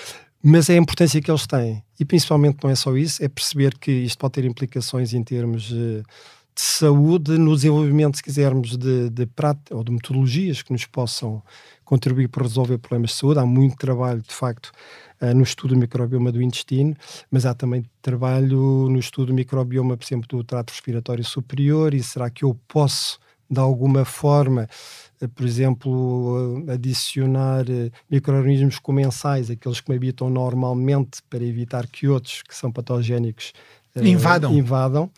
[0.48, 1.84] Mas é a importância que eles têm.
[2.00, 5.64] E principalmente não é só isso, é perceber que isto pode ter implicações em termos
[5.64, 6.04] de,
[6.56, 11.42] de saúde, no desenvolvimento, se quisermos, de, de prática ou de metodologias que nos possam
[11.84, 13.40] contribuir para resolver problemas de saúde.
[13.40, 14.72] Há muito trabalho, de facto,
[15.22, 16.96] uh, no estudo do microbioma do intestino,
[17.30, 21.94] mas há também trabalho no estudo do microbioma, por exemplo, do trato respiratório superior.
[21.94, 24.68] E será que eu posso, de alguma forma, eh,
[25.28, 32.08] por exemplo, eh, adicionar eh, micro-organismos comensais, aqueles que me habitam normalmente, para evitar que
[32.08, 33.54] outros que são patogénicos
[34.04, 34.54] invadam.
[34.54, 35.12] invadam.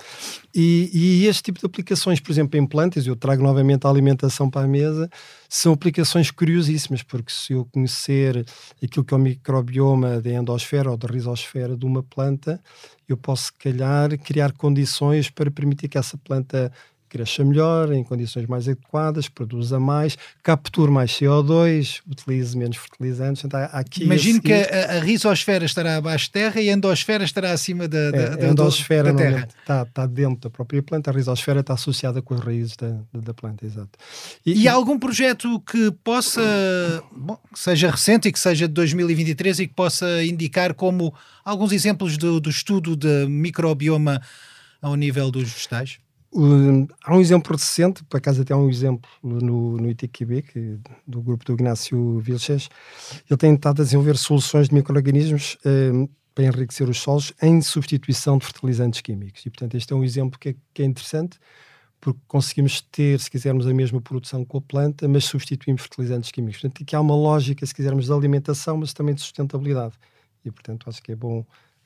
[0.54, 4.50] E, e, este tipo de aplicações, por exemplo, em plantas, eu trago novamente a alimentação
[4.50, 5.10] para a mesa,
[5.50, 8.46] são aplicações curiosíssimas, porque se eu conhecer
[8.84, 12.62] aquilo que é o microbioma da endosfera ou da rizosfera de uma planta,
[13.08, 16.72] eu posso, se calhar, criar condições para permitir que essa planta
[17.18, 23.44] cresça melhor, em condições mais adequadas, produza mais, capture mais CO2, utilize menos fertilizantes.
[23.44, 27.52] Então, aqui Imagino que a, a, risosfera estará abaixo de terra e a endosfera estará
[27.52, 29.48] acima da, da, é, a endosfera da terra.
[29.60, 33.20] Está, está dentro da própria planta, a risosfera está associada com as raízes da, da,
[33.20, 33.98] da planta, exato.
[34.46, 36.42] E, e, há algum projeto que possa,
[37.12, 41.72] bom, que seja recente e que seja de 2023 e que possa indicar como alguns
[41.72, 44.22] exemplos do, do estudo de microbioma
[44.82, 46.00] ao nível dos vegetais?
[46.34, 50.78] Uh, há um exemplo recente, por acaso até há um exemplo no, no ITQB, que,
[51.08, 52.70] do grupo do Ignácio Vilches.
[53.30, 58.46] Ele tem tentado desenvolver soluções de micro-organismos uh, para enriquecer os solos em substituição de
[58.46, 59.46] fertilizantes químicos.
[59.46, 61.40] E, portanto, este é um exemplo que é, que é interessante,
[62.00, 66.62] porque conseguimos ter, se quisermos, a mesma produção com a planta, mas substituímos fertilizantes químicos.
[66.62, 69.96] Portanto, aqui há uma lógica, se quisermos, de alimentação, mas também de sustentabilidade.
[70.46, 71.44] E, portanto, acho que é bom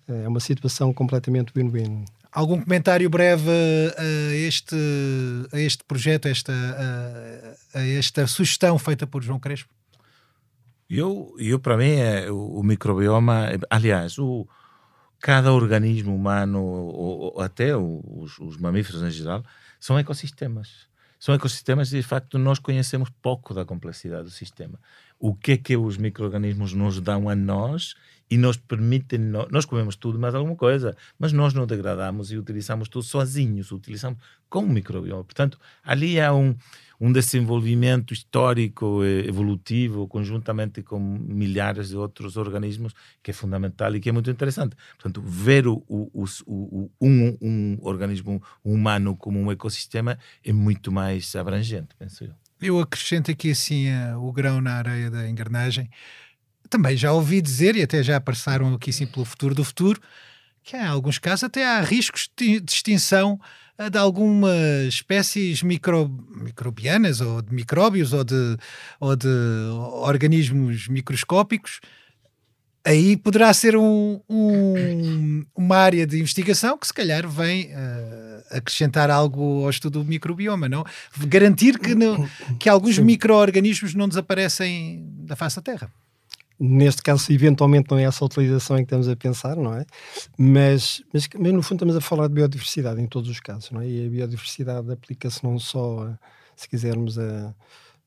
[0.08, 2.06] É uma situação completamente win-win.
[2.32, 3.50] Algum comentário breve
[3.98, 4.76] a este,
[5.52, 6.54] a este projeto, a esta,
[7.74, 9.70] a, esta sugestão feita por João Crespo?
[10.90, 14.48] Eu, eu para mim, é, o, o microbioma, aliás, o,
[15.22, 19.44] cada organismo humano, ou, ou até os, os, mamíferos em geral,
[19.80, 20.90] são ecossistemas.
[21.20, 24.80] São ecossistemas e, de facto, nós conhecemos pouco da complexidade do sistema.
[25.20, 27.94] O que é que os micro-organismos nos dão a nós
[28.32, 29.20] e nos permitem.
[29.52, 34.18] Nós comemos tudo mais alguma coisa, mas nós não degradamos e utilizamos tudo sozinhos, utilizamos
[34.50, 35.26] com o microbioma.
[35.26, 36.56] Portanto, ali há um,
[37.00, 44.08] um desenvolvimento histórico, evolutivo, conjuntamente com milhares de outros organismos, que é fundamental e que
[44.08, 44.78] é muito interessante.
[44.94, 46.10] Portanto, ver o, o,
[46.48, 52.32] o, um, um organismo humano como um ecossistema é muito mais abrangente, penso eu.
[52.62, 55.90] Eu acrescento aqui assim o grão na areia da engrenagem
[56.72, 60.02] também já ouvi dizer, e até já passaram aqui sim pelo futuro do futuro,
[60.64, 63.40] que em alguns casos até há riscos de extinção
[63.78, 68.58] eh, de algumas espécies micro, microbianas ou de micróbios ou de,
[69.00, 69.28] ou de
[70.04, 71.82] organismos microscópicos.
[72.84, 79.12] Aí poderá ser um, um, uma área de investigação que se calhar vem uh, acrescentar
[79.12, 80.84] algo ao estudo do microbioma, não?
[81.28, 82.28] Garantir que, não,
[82.60, 85.92] que alguns micro-organismos não desaparecem da face da Terra
[86.62, 89.84] neste caso, eventualmente não é essa utilização em que estamos a pensar, não é?
[90.38, 93.82] Mas, mas, mas, no fundo estamos a falar de biodiversidade em todos os casos, não
[93.82, 93.88] é?
[93.88, 96.20] E a biodiversidade aplica-se não só, a,
[96.56, 97.48] se quisermos, a,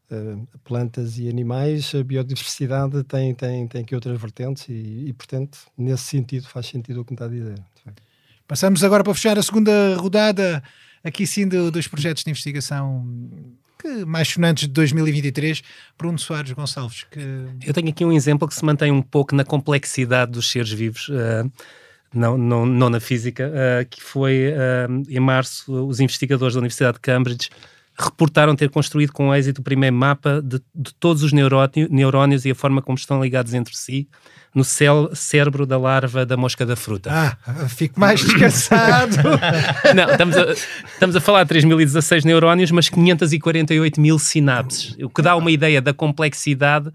[0.08, 5.58] a, plantas e animais, a biodiversidade tem, tem, tem aqui outras vertentes e, e, portanto,
[5.76, 7.60] nesse sentido faz sentido o que me está a dizer.
[8.46, 10.62] Passamos agora para fechar a segunda rodada
[11.02, 13.04] aqui sim do, dos projetos de investigação
[13.84, 15.62] que mais sonantes de 2023,
[15.98, 17.04] Bruno Soares Gonçalves.
[17.10, 17.20] Que...
[17.66, 21.08] Eu tenho aqui um exemplo que se mantém um pouco na complexidade dos seres vivos.
[21.08, 21.50] Uh,
[22.14, 26.94] não, não, não, na física, uh, que foi uh, em março os investigadores da Universidade
[26.94, 27.50] de Cambridge
[27.98, 32.54] reportaram ter construído com êxito o primeiro mapa de, de todos os neurónios e a
[32.54, 34.08] forma como estão ligados entre si
[34.54, 37.10] no cérebro da larva da mosca da fruta.
[37.12, 39.16] Ah, fico mais descansado.
[39.94, 40.52] Não, estamos a,
[40.92, 45.82] estamos a falar de 3.016 neurónios, mas 548 mil sinapses, o que dá uma ideia
[45.82, 46.92] da complexidade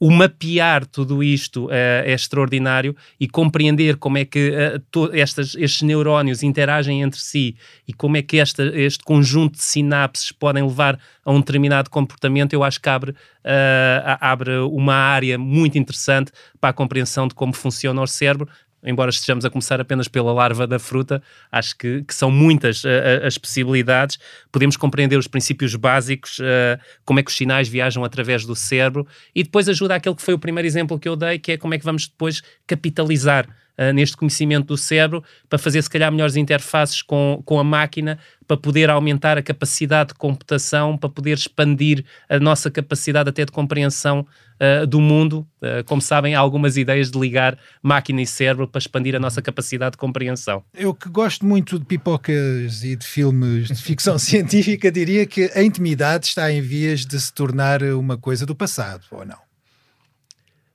[0.00, 5.82] o mapear tudo isto uh, é extraordinário e compreender como é que uh, estas, estes
[5.82, 7.56] neurónios interagem entre si
[7.86, 12.52] e como é que esta, este conjunto de sinapses podem levar a um determinado comportamento,
[12.52, 16.30] eu acho que abre, uh, abre uma área muito interessante
[16.60, 18.48] para a compreensão de como funciona o cérebro,
[18.82, 22.88] embora estejamos a começar apenas pela larva da fruta, acho que, que são muitas uh,
[23.24, 24.18] as possibilidades.
[24.52, 29.06] Podemos compreender os princípios básicos, uh, como é que os sinais viajam através do cérebro,
[29.34, 31.74] e depois ajuda aquele que foi o primeiro exemplo que eu dei, que é como
[31.74, 36.36] é que vamos depois capitalizar uh, neste conhecimento do cérebro para fazer, se calhar, melhores
[36.36, 42.04] interfaces com, com a máquina, para poder aumentar a capacidade de computação, para poder expandir
[42.28, 44.26] a nossa capacidade até de compreensão
[44.58, 45.46] uh, do mundo.
[45.60, 49.42] Uh, como sabem, há algumas ideias de ligar máquina e cérebro para expandir a nossa
[49.42, 50.64] capacidade de compreensão.
[50.74, 55.62] Eu que gosto muito de pipocas e de filmes de ficção científica, diria que a
[55.62, 59.47] intimidade está em vias de se tornar uma coisa do passado, ou não?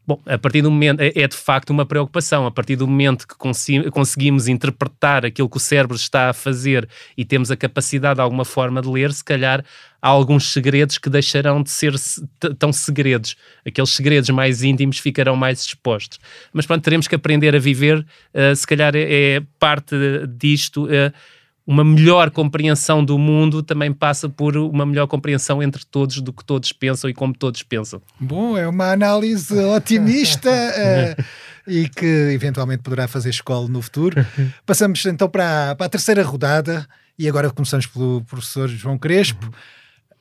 [0.06, 3.26] Bom, a partir do momento, é, é, de facto uma preocupação, a partir do momento
[3.26, 8.22] que conseguimos interpretar aquilo que o cérebro está a fazer e temos a capacidade de
[8.22, 9.64] alguma forma de ler, se calhar
[10.02, 11.94] há alguns segredos que deixarão de ser
[12.60, 13.38] tão segredos.
[13.66, 16.20] Aqueles segredos mais íntimos ficarão mais expostos.
[16.52, 19.96] Mas pronto, teremos que aprender a viver, uh, se calhar é, é parte
[20.28, 20.84] disto.
[20.86, 21.14] Uh,
[21.66, 26.44] uma melhor compreensão do mundo também passa por uma melhor compreensão entre todos do que
[26.44, 28.02] todos pensam e como todos pensam.
[28.20, 31.24] Bom, é uma análise otimista uh,
[31.66, 34.26] e que eventualmente poderá fazer escola no futuro.
[34.66, 36.86] Passamos então para a, para a terceira rodada
[37.18, 39.50] e agora começamos pelo professor João Crespo.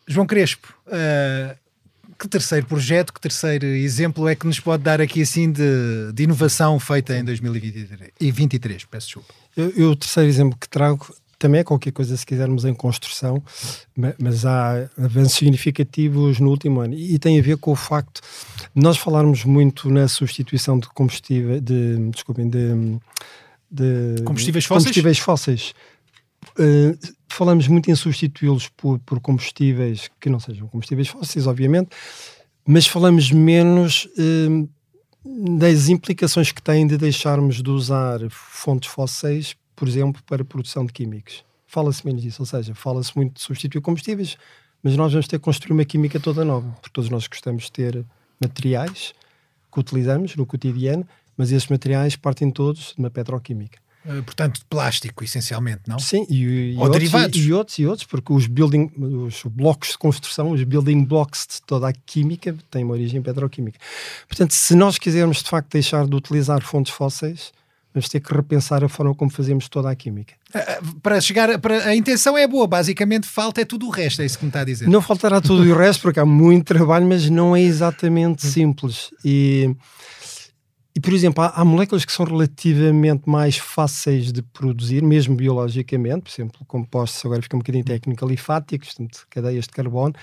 [0.06, 1.56] João Crespo, uh,
[2.18, 6.22] que terceiro projeto, que terceiro exemplo é que nos pode dar aqui assim de, de
[6.22, 8.84] inovação feita em 2023?
[8.84, 9.34] Peço desculpa.
[9.56, 13.42] Eu, eu, o terceiro exemplo que trago também é qualquer coisa se quisermos em construção,
[14.16, 18.20] mas há avanços significativos no último ano e tem a ver com o facto
[18.72, 22.96] de nós falarmos muito na substituição de combustível, de, desculpem, de,
[23.68, 24.84] de combustíveis fósseis.
[24.84, 25.74] Combustíveis fósseis.
[26.56, 26.96] Uh,
[27.28, 31.90] falamos muito em substituí-los por, por combustíveis que não sejam combustíveis fósseis, obviamente,
[32.64, 34.68] mas falamos menos uh,
[35.58, 40.84] das implicações que têm de deixarmos de usar fontes fósseis por exemplo, para a produção
[40.86, 41.44] de químicos.
[41.66, 44.36] Fala-se menos disso, ou seja, fala-se muito de substituir combustíveis,
[44.82, 47.72] mas nós vamos ter que construir uma química toda nova, porque todos nós gostamos de
[47.72, 48.04] ter
[48.40, 49.14] materiais
[49.72, 51.06] que utilizamos no cotidiano
[51.36, 53.78] mas esses materiais partem todos de uma petroquímica.
[54.04, 55.98] Uh, portanto, de plástico, essencialmente, não?
[55.98, 57.38] Sim, e, e Ou outros, derivados.
[57.38, 61.46] E, e outros, e outros, porque os building, os blocos de construção, os building blocks
[61.46, 63.78] de toda a química têm uma origem petroquímica.
[64.26, 67.52] Portanto, se nós quisermos de facto deixar de utilizar fontes fósseis,
[67.94, 70.34] vamos ter que repensar a forma como fazemos toda a química.
[70.54, 74.26] Uh, para chegar, para, a intenção é boa, basicamente falta é tudo o resto, é
[74.26, 74.88] isso que me está a dizer.
[74.88, 79.10] Não faltará tudo o resto, porque há muito trabalho, mas não é exatamente simples.
[79.24, 79.74] E,
[80.94, 86.22] e por exemplo, há, há, moléculas que são relativamente mais fáceis de produzir, mesmo biologicamente,
[86.22, 90.14] por exemplo, compostos, agora fica um bocadinho técnico, alifáticos, portanto, cadeias de carbono,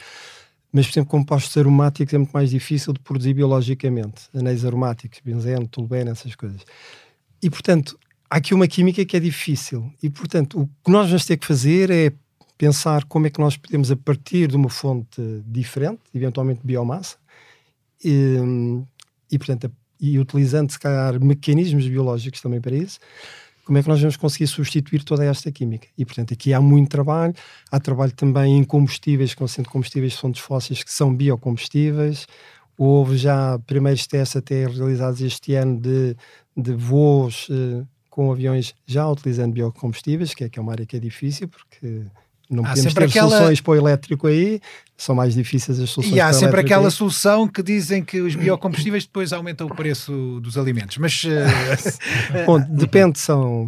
[0.71, 5.67] mas, por exemplo, compostos aromáticos é muito mais difícil de produzir biologicamente, anéis aromáticos, benzeno,
[5.67, 6.61] tolueno, essas coisas.
[7.41, 7.97] E, portanto,
[8.29, 9.91] há aqui uma química que é difícil.
[10.01, 12.11] E, portanto, o que nós vamos ter que fazer é
[12.57, 17.17] pensar como é que nós podemos, a partir de uma fonte diferente, eventualmente biomassa,
[18.03, 18.35] e,
[19.31, 22.99] e portanto, e utilizando, se calhar, mecanismos biológicos também para isso,
[23.69, 25.87] como é que nós vamos conseguir substituir toda esta química?
[25.95, 27.35] E, portanto, aqui há muito trabalho.
[27.71, 32.25] Há trabalho também em combustíveis, que sendo combustíveis de fontes fósseis, que são biocombustíveis.
[32.81, 36.15] Houve já primeiros testes até realizados este ano de,
[36.55, 40.95] de voos eh, com aviões já utilizando biocombustíveis, que é, que é uma área que
[40.95, 42.05] é difícil, porque
[42.49, 43.29] não há podemos ter aquela...
[43.29, 44.61] soluções para o elétrico aí,
[44.95, 46.91] são mais difíceis as soluções E há sempre aquela aí.
[46.91, 51.21] solução que dizem que os biocombustíveis depois aumentam o preço dos alimentos, mas...
[51.25, 51.29] Uh...
[52.47, 53.67] Bom, depende, são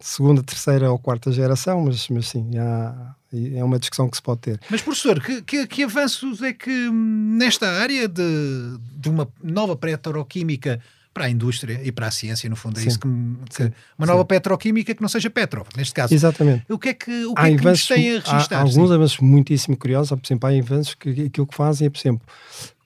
[0.00, 4.40] segunda, terceira ou quarta geração, mas, mas sim, há, é uma discussão que se pode
[4.40, 4.60] ter.
[4.70, 9.76] Mas professor, que, que, que avanços é que hum, nesta área de, de uma nova
[9.76, 10.80] petroquímica
[11.12, 13.08] para a indústria e para a ciência, no fundo, é sim, isso que,
[13.48, 14.26] que sim, uma nova sim.
[14.26, 16.12] petroquímica que não seja petro, neste caso.
[16.12, 16.70] Exatamente.
[16.70, 18.58] O que é que, o que, há é que nos avanços, tem a registrar?
[18.58, 21.90] Há, há alguns avanços muitíssimo curiosos, por exemplo, há avanços que aquilo que fazem é,
[21.90, 22.28] por exemplo,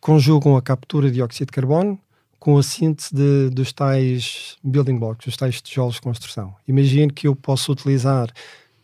[0.00, 1.98] conjugam a captura de dióxido de carbono
[2.38, 6.54] com a síntese de, dos tais building blocks, os tais tijolos de construção.
[6.66, 8.32] Imagino que eu posso utilizar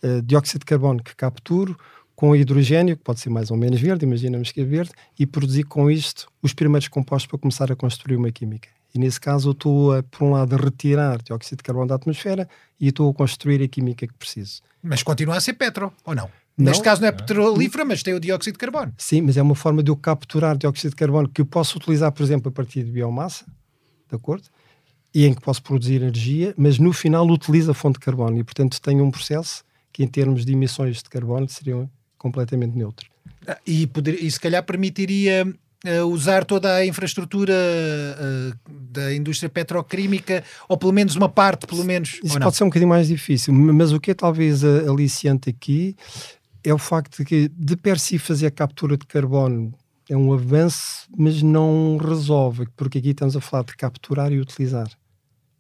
[0.07, 1.77] uh, dióxido de carbono que capturo
[2.17, 5.65] com hidrogênio, que pode ser mais ou menos verde, imaginamos que é verde, e produzir
[5.65, 8.71] com isto os primeiros compostos para começar a construir uma química.
[8.95, 11.97] E nesse caso eu estou, a, por um lado, a retirar dióxido de carbono da
[11.97, 12.49] atmosfera
[12.81, 14.63] e estou a construir a química que preciso.
[14.83, 16.31] Mas continua a ser petro, ou não?
[16.57, 16.71] Não.
[16.71, 18.95] Neste caso não é petrolífera, mas tem o dióxido de carbono.
[18.97, 22.11] Sim, mas é uma forma de eu capturar dióxido de carbono que eu posso utilizar,
[22.11, 23.45] por exemplo, a partir de biomassa,
[24.09, 24.45] de acordo?
[25.15, 28.45] E em que posso produzir energia, mas no final utiliza a fonte de carbono e,
[28.45, 29.63] portanto, tenho um processo
[29.97, 33.09] que, em termos de emissões de carbono, seria completamente neutro.
[33.49, 39.49] Ah, E, poder, e se calhar permitiria uh, usar toda a infraestrutura uh, da indústria
[39.49, 42.21] petroquímica, ou pelo menos uma parte, pelo menos.
[42.23, 45.97] Isso pode ser um bocadinho mais difícil, mas o que é talvez a- aliciante aqui
[46.63, 49.73] é o facto de que, de per si, fazer a captura de carbono
[50.11, 54.91] é um avanço, mas não resolve, porque aqui estamos a falar de capturar e utilizar,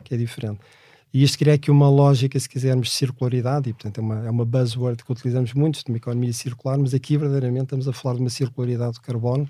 [0.05, 0.61] que é diferente.
[1.17, 4.31] E isto cria aqui uma lógica, se quisermos, de circularidade, e portanto é uma, é
[4.31, 8.17] uma buzzword que utilizamos muito, de uma economia circular, mas aqui verdadeiramente estamos a falar
[8.17, 9.49] de uma circularidade do carbono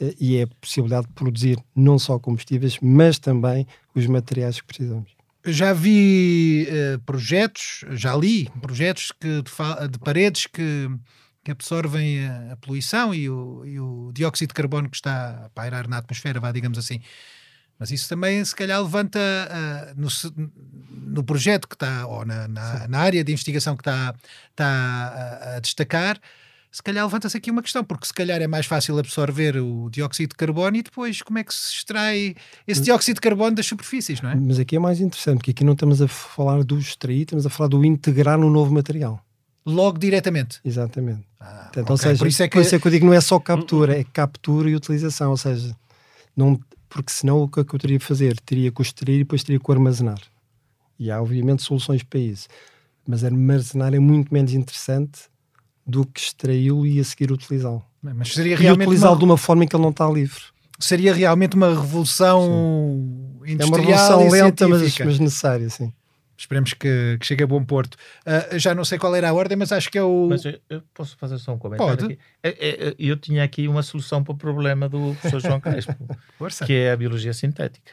[0.00, 4.66] eh, e é a possibilidade de produzir não só combustíveis, mas também os materiais que
[4.68, 5.10] precisamos.
[5.44, 10.88] Já vi uh, projetos, já li projetos que, de, de paredes que,
[11.42, 15.48] que absorvem a, a poluição e o, e o dióxido de carbono que está a
[15.48, 17.00] pairar na atmosfera, vá, digamos assim.
[17.80, 20.08] Mas isso também, se calhar, levanta uh, no,
[20.92, 24.14] no projeto que está, ou na, na, na área de investigação que está,
[24.50, 26.20] está a, a destacar,
[26.70, 30.30] se calhar levanta-se aqui uma questão, porque se calhar é mais fácil absorver o dióxido
[30.30, 34.20] de carbono e depois como é que se extrai esse dióxido de carbono das superfícies,
[34.20, 34.36] não é?
[34.36, 37.50] Mas aqui é mais interessante, porque aqui não estamos a falar do extrair, estamos a
[37.50, 39.24] falar do integrar no novo material.
[39.66, 40.60] Logo diretamente.
[40.64, 41.26] Exatamente.
[41.40, 42.08] Ah, Portanto, ou ok.
[42.08, 45.30] seja, por isso é que, eu digo não é só captura, é captura e utilização.
[45.30, 45.74] Ou seja,
[46.36, 46.58] não,
[46.90, 48.38] porque senão o que é que eu teria que fazer?
[48.40, 50.20] Teria que o extrair e depois teria que o armazenar.
[50.98, 52.48] E há, obviamente, soluções para isso.
[53.08, 55.20] Mas armazenar é muito menos interessante
[55.86, 57.82] do que extraí-lo e a seguir utilizá-lo.
[58.02, 60.42] mas seria E realmente, utilizá-lo uma, de uma forma em que ele não está livre.
[60.78, 65.92] seria realmente uma revolução É uma industrial revolução e lenta, mas, mas necessária, sim.
[66.40, 67.98] Esperemos que, que chegue a bom porto.
[68.24, 70.26] Ah, já não sei qual era a ordem, mas acho que é o...
[70.30, 72.12] Mas eu, eu posso fazer só um comentário Pode.
[72.14, 72.18] aqui?
[72.42, 75.94] É- é- é- eu tinha aqui uma solução para o problema do professor João Crespo,
[76.64, 77.92] que é a biologia sintética.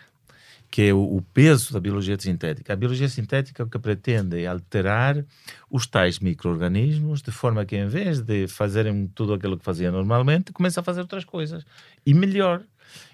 [0.72, 2.72] Que é o, o peso da biologia sintética.
[2.72, 5.26] A biologia sintética o que pretende é alterar
[5.70, 10.54] os tais micro-organismos de forma que, em vez de fazerem tudo aquilo que fazia normalmente,
[10.54, 11.66] começa a fazer outras coisas.
[12.06, 12.64] E melhor.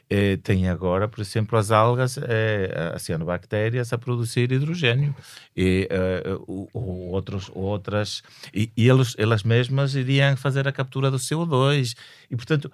[0.10, 5.16] Eh, tem agora, por exemplo, as algas, eh, as cianobactérias a produzir hidrogênio
[5.56, 8.22] e eh, o- o- outros, outras
[8.54, 11.96] e, e eles, elas mesmas iriam fazer a captura do CO2
[12.30, 12.72] e portanto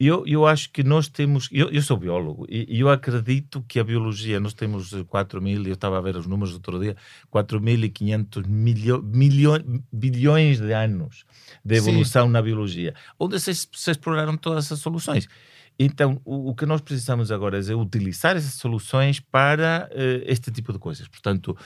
[0.00, 1.48] eu, eu acho que nós temos.
[1.52, 5.74] Eu, eu sou biólogo e eu acredito que a biologia, nós temos 4 mil, eu
[5.74, 6.96] estava a ver os números outro dia,
[7.32, 11.24] 4.500 milho, milhões, bilhões de anos
[11.64, 12.32] de evolução Sim.
[12.32, 15.28] na biologia, onde se, se exploraram todas essas soluções.
[15.84, 20.72] Então, o, o, que nós precisamos agora é utilizar essas soluções para uh, este tipo
[20.72, 21.08] de coisas.
[21.08, 21.56] Portanto,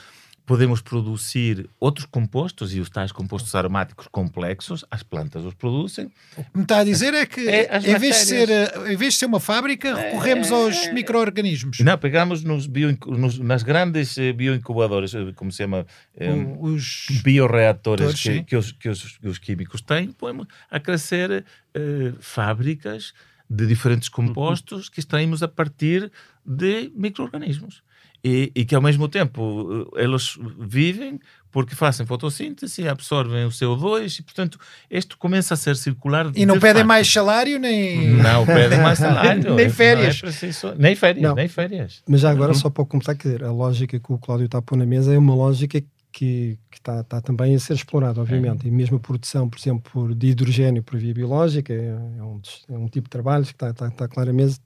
[0.47, 6.07] podemos produzir outros compostos e os tais compostos aromáticos complexos, as plantas os produzem.
[6.37, 8.97] O que me está a dizer é que, é, em, vez de ser, eh, em
[8.97, 11.81] vez de ser uma fábrica, recorremos é, aos micro-organismos.
[11.81, 15.85] Não, pegamos nos, bio, nos nas grandes eh, bioincubadoras, como se chama,
[16.61, 21.45] os bioreatores que, que, os, que, os, que, os, químicos têm, põemos a crescer
[22.21, 23.13] fábricas
[23.49, 26.11] de diferentes compostos que extraímos a partir
[26.45, 27.83] de micro-organismos
[28.25, 31.21] e, e, que ao mesmo tempo eh, eles vivem
[31.53, 34.59] porque fazem fotossíntese, absorvem o CO2 e, portanto,
[34.91, 36.31] isto começa a ser circular.
[36.35, 38.15] E não pedem mais salário nem.
[38.15, 39.55] Não pedem mais salário.
[39.55, 40.17] nem férias.
[40.17, 40.75] É preciso...
[40.77, 41.35] Nem férias, não.
[41.35, 42.03] nem férias.
[42.07, 42.59] Mas já agora, uhum.
[42.59, 45.15] só para completar, quer dizer, a lógica que o Cláudio está a pôr na mesa
[45.15, 45.87] é uma lógica que,
[46.17, 48.65] que está, está, também a ser explorada, obviamente.
[48.65, 48.69] É.
[48.69, 52.41] E mesmo a produção, por exemplo, de hidrogênio por via biológica é, é, um,
[52.71, 54.59] é um, tipo de trabalho que está, está, está claramente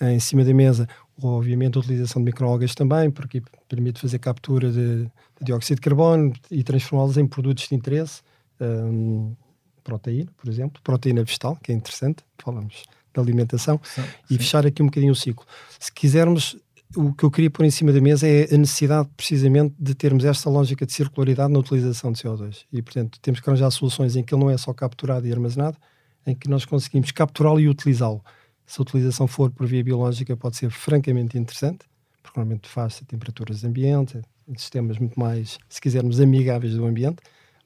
[0.00, 0.88] em cima da mesa
[1.22, 5.10] obviamente a utilização de microalgas também, porque permite fazer captura de, de
[5.42, 8.22] dióxido de carbono e transformá-los em produtos de interesse,
[8.60, 9.34] um,
[9.82, 14.38] proteína, por exemplo, proteína vegetal, que é interessante, falamos da alimentação, sim, e sim.
[14.38, 15.44] fechar aqui um bocadinho o ciclo.
[15.78, 16.56] Se quisermos,
[16.96, 20.24] o que eu queria pôr em cima da mesa é a necessidade precisamente de termos
[20.24, 22.64] esta lógica de circularidade na utilização de CO2.
[22.72, 25.76] E, portanto, temos que arranjar soluções em que ele não é só capturado e armazenado,
[26.26, 28.22] em que nós conseguimos capturá-lo e utilizá-lo
[28.68, 31.86] se a utilização for por via biológica, pode ser francamente interessante,
[32.22, 37.16] porque normalmente faz-se a temperaturas ambiente, em sistemas muito mais, se quisermos, amigáveis do ambiente.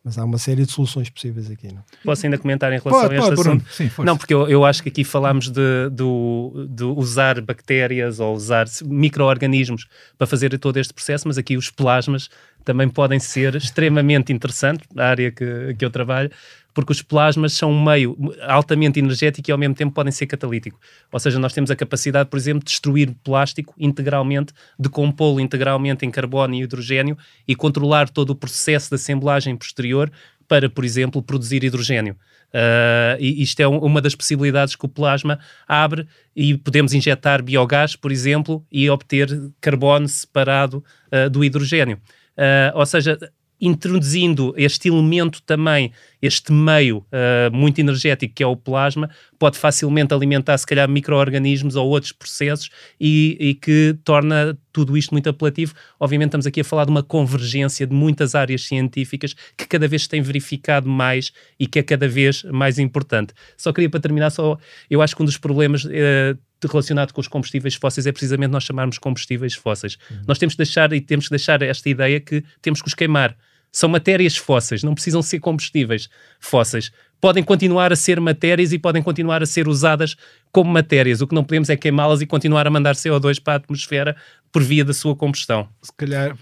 [0.05, 1.69] Mas há uma série de soluções possíveis aqui.
[1.73, 1.85] Não?
[2.05, 3.65] Posso ainda comentar em relação pode, a este pode, assunto?
[3.71, 8.35] Sim, não, porque eu, eu acho que aqui falámos de, de, de usar bactérias ou
[8.35, 9.87] usar micro-organismos
[10.19, 12.29] para fazer todo este processo, mas aqui os plasmas
[12.65, 16.31] também podem ser extremamente interessantes, na área que, que eu trabalho,
[16.75, 20.79] porque os plasmas são um meio altamente energético e ao mesmo tempo podem ser catalítico.
[21.11, 26.11] Ou seja, nós temos a capacidade, por exemplo, de destruir plástico integralmente, decompô-lo integralmente em
[26.11, 27.17] carbono e hidrogênio
[27.47, 30.11] e controlar todo o processo de assemblagem posterior
[30.49, 32.17] para, por exemplo, produzir hidrogênio.
[32.53, 36.07] Uh, isto é um, uma das possibilidades que o plasma abre
[36.37, 39.29] e podemos injetar biogás, por exemplo, e obter
[39.61, 41.97] carbono separado uh, do hidrogênio.
[42.37, 43.19] Uh, ou seja,
[43.63, 49.09] introduzindo este elemento também, este meio uh, muito energético que é o plasma,
[49.39, 55.13] pode facilmente alimentar, se calhar, micro-organismos ou outros processos e, e, que torna tudo isto
[55.13, 55.75] muito apelativo.
[56.01, 60.03] Obviamente, estamos aqui a falar de uma convergência de muitas áreas científicas que cada vez
[60.03, 63.33] se tem verificado mais e que é cada vez mais importante.
[63.57, 64.59] Só queria, para terminar, só
[64.91, 65.85] eu acho que um dos problemas.
[65.85, 69.99] Uh, relacionado com os combustíveis fósseis é precisamente nós chamarmos combustíveis fósseis.
[70.09, 70.23] Uhum.
[70.29, 73.37] Nós temos que deixar e temos que deixar esta ideia que temos que os queimar.
[73.73, 76.09] São matérias fósseis, não precisam ser combustíveis
[76.39, 76.93] fósseis.
[77.21, 80.17] Podem continuar a ser matérias e podem continuar a ser usadas
[80.51, 81.21] como matérias.
[81.21, 84.17] O que não podemos é queimá-las e continuar a mandar CO2 para a atmosfera
[84.51, 85.69] por via da sua combustão.
[85.83, 86.37] Se calhar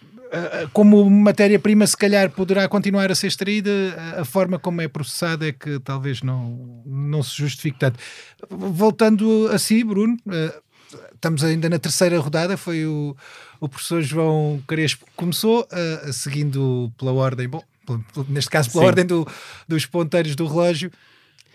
[0.73, 3.71] como matéria-prima, se calhar poderá continuar a ser extraída,
[4.17, 7.99] a forma como é processada é que talvez não, não se justifique tanto.
[8.49, 10.55] Voltando a si, Bruno, eh,
[11.15, 13.17] estamos ainda na terceira rodada, foi o,
[13.61, 17.63] o professor João Crespo começou, uh, seguindo pela ordem, bom,
[18.29, 18.89] neste caso pela Sim.
[18.89, 19.27] ordem do,
[19.69, 20.91] dos ponteiros do relógio.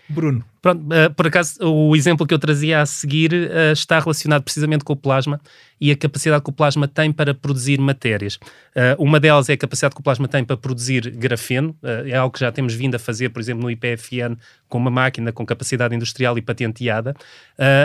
[0.08, 0.44] Bruno.
[0.62, 4.84] Pronto, uh, por acaso, o exemplo que eu trazia a seguir uh, está relacionado precisamente
[4.84, 5.40] com o plasma
[5.80, 8.34] e a capacidade que o plasma tem para produzir matérias.
[8.34, 12.32] Uh, uma delas é a capacidade que o plasma tem para produzir grafeno, é algo
[12.32, 14.36] que já temos vindo a fazer, por exemplo, no IPFN,
[14.68, 17.14] com uma máquina com capacidade industrial e patenteada.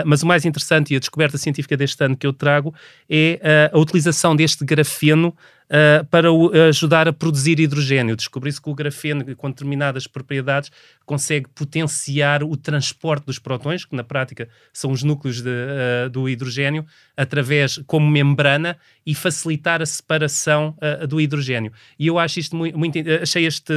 [0.06, 2.74] mas o mais interessante e a descoberta científica deste ano que eu trago
[3.08, 5.36] é a utilização deste grafeno
[5.72, 8.14] uh, para o, ajudar a produzir hidrogênio.
[8.14, 10.70] Descobriu-se que o grafeno, com determinadas propriedades,
[11.06, 16.28] consegue potenciar o transporte dos protões, que na prática são os núcleos de, uh, do
[16.28, 16.84] hidrogênio,
[17.16, 21.72] através como membrana e facilitar a separação uh, do hidrogênio.
[21.98, 23.72] E eu acho isto muito, muito, achei este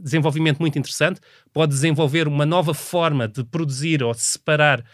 [0.00, 1.20] desenvolvimento muito interessante.
[1.52, 4.84] Pode desenvolver uma nova forma de produzir ou separar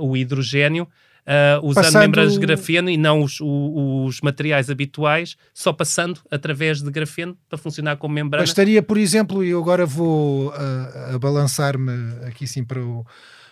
[0.00, 0.88] o hidrogênio
[1.26, 2.02] uh, usando passando...
[2.02, 7.36] membranas de grafeno e não os, os, os, materiais habituais, só passando através de grafeno
[7.48, 8.44] para funcionar como membrana.
[8.44, 11.92] Bastaria, por exemplo, e eu agora vou uh, a balançar-me
[12.26, 13.04] aqui sim para o,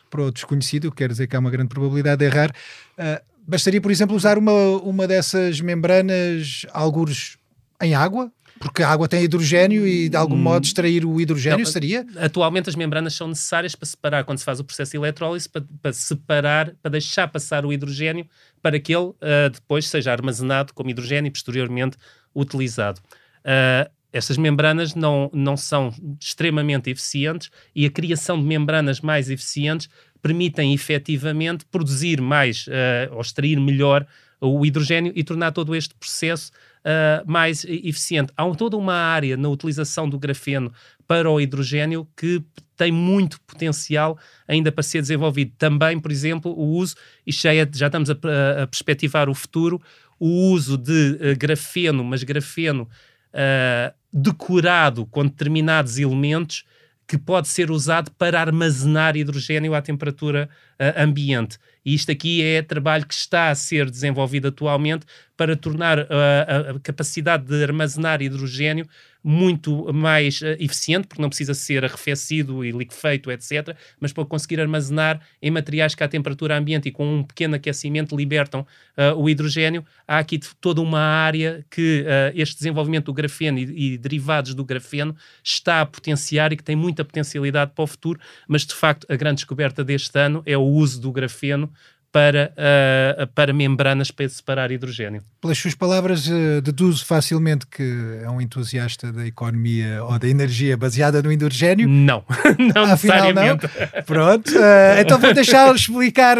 [0.08, 2.50] para o desconhecido, quer dizer que há uma grande probabilidade de errar.
[2.98, 4.52] Uh, bastaria, por exemplo, usar uma,
[4.82, 7.36] uma dessas membranas, algures
[7.82, 8.32] em água?
[8.58, 12.06] Porque a água tem hidrogênio e de algum hum, modo extrair o hidrogênio não, seria?
[12.16, 15.64] Atualmente as membranas são necessárias para separar, quando se faz o processo de eletrólises, para,
[15.82, 18.26] para separar, para deixar passar o hidrogênio
[18.62, 21.96] para que ele uh, depois seja armazenado como hidrogênio e posteriormente
[22.34, 23.00] utilizado.
[23.40, 29.88] Uh, estas membranas não, não são extremamente eficientes e a criação de membranas mais eficientes
[30.22, 34.06] permitem efetivamente produzir mais uh, ou extrair melhor
[34.40, 36.52] o hidrogênio e tornar todo este processo
[36.84, 38.32] uh, mais eficiente.
[38.36, 40.72] Há um, toda uma área na utilização do grafeno
[41.06, 42.42] para o hidrogênio que
[42.76, 45.52] tem muito potencial ainda para ser desenvolvido.
[45.56, 48.14] Também, por exemplo, o uso, e já, é, já estamos a,
[48.62, 49.80] a, perspectivar o futuro,
[50.18, 52.88] o uso de uh, grafeno, mas grafeno
[53.32, 56.64] uh, decorado com determinados elementos
[57.06, 60.48] que pode ser usado para armazenar hidrogênio à temperatura
[60.96, 61.58] ambiente.
[61.84, 65.04] E isto aqui é trabalho que está a ser desenvolvido atualmente
[65.36, 68.86] para tornar uh, a, a, capacidade de armazenar hidrogênio
[69.22, 74.60] muito mais uh, eficiente, porque não precisa ser arrefecido e liquefeito, etc., mas para conseguir
[74.60, 79.28] armazenar em materiais que à temperatura ambiente e com um pequeno aquecimento libertam uh, o
[79.28, 79.84] hidrogênio.
[80.06, 84.64] Há aqui toda uma área que uh, este desenvolvimento do grafeno e, e, derivados do
[84.64, 89.06] grafeno está a potenciar e que tem muita potencialidade para o futuro, mas de facto
[89.10, 91.70] a grande descoberta deste ano é uso do grafeno
[92.14, 95.20] para, uh, para membranas para separar hidrogênio.
[95.40, 97.82] Pelas suas palavras, uh, deduzo facilmente que
[98.22, 101.88] é um entusiasta da economia ou da energia baseada no hidrogênio.
[101.88, 102.24] Não,
[102.72, 103.34] não Afinal.
[103.34, 103.58] Não.
[104.06, 106.36] Pronto, uh, então vou deixá-lo explicar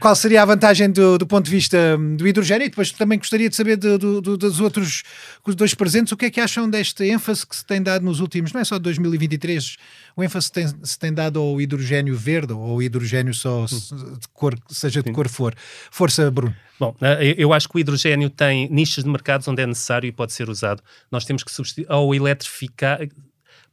[0.00, 3.16] qual seria a vantagem do, do, ponto de vista hum, do hidrogênio e depois também
[3.16, 5.04] gostaria de saber do, do, dos outros
[5.54, 8.52] dois presentes o que é que acham desta ênfase que se tem dado nos últimos,
[8.52, 9.76] não é só 2023,
[10.18, 13.66] o ênfase tem, se tem dado ao hidrogênio verde ou ao hidrogênio só hum.
[14.18, 15.14] de cor, seja de Sim.
[15.14, 15.54] cor for.
[15.92, 16.52] Força, Bruno.
[16.76, 20.12] Bom, eh, eu acho que o hidrogênio tem nichos de mercados onde é necessário e
[20.12, 20.82] pode ser usado.
[21.08, 22.98] Nós temos que substituir ou eletrificar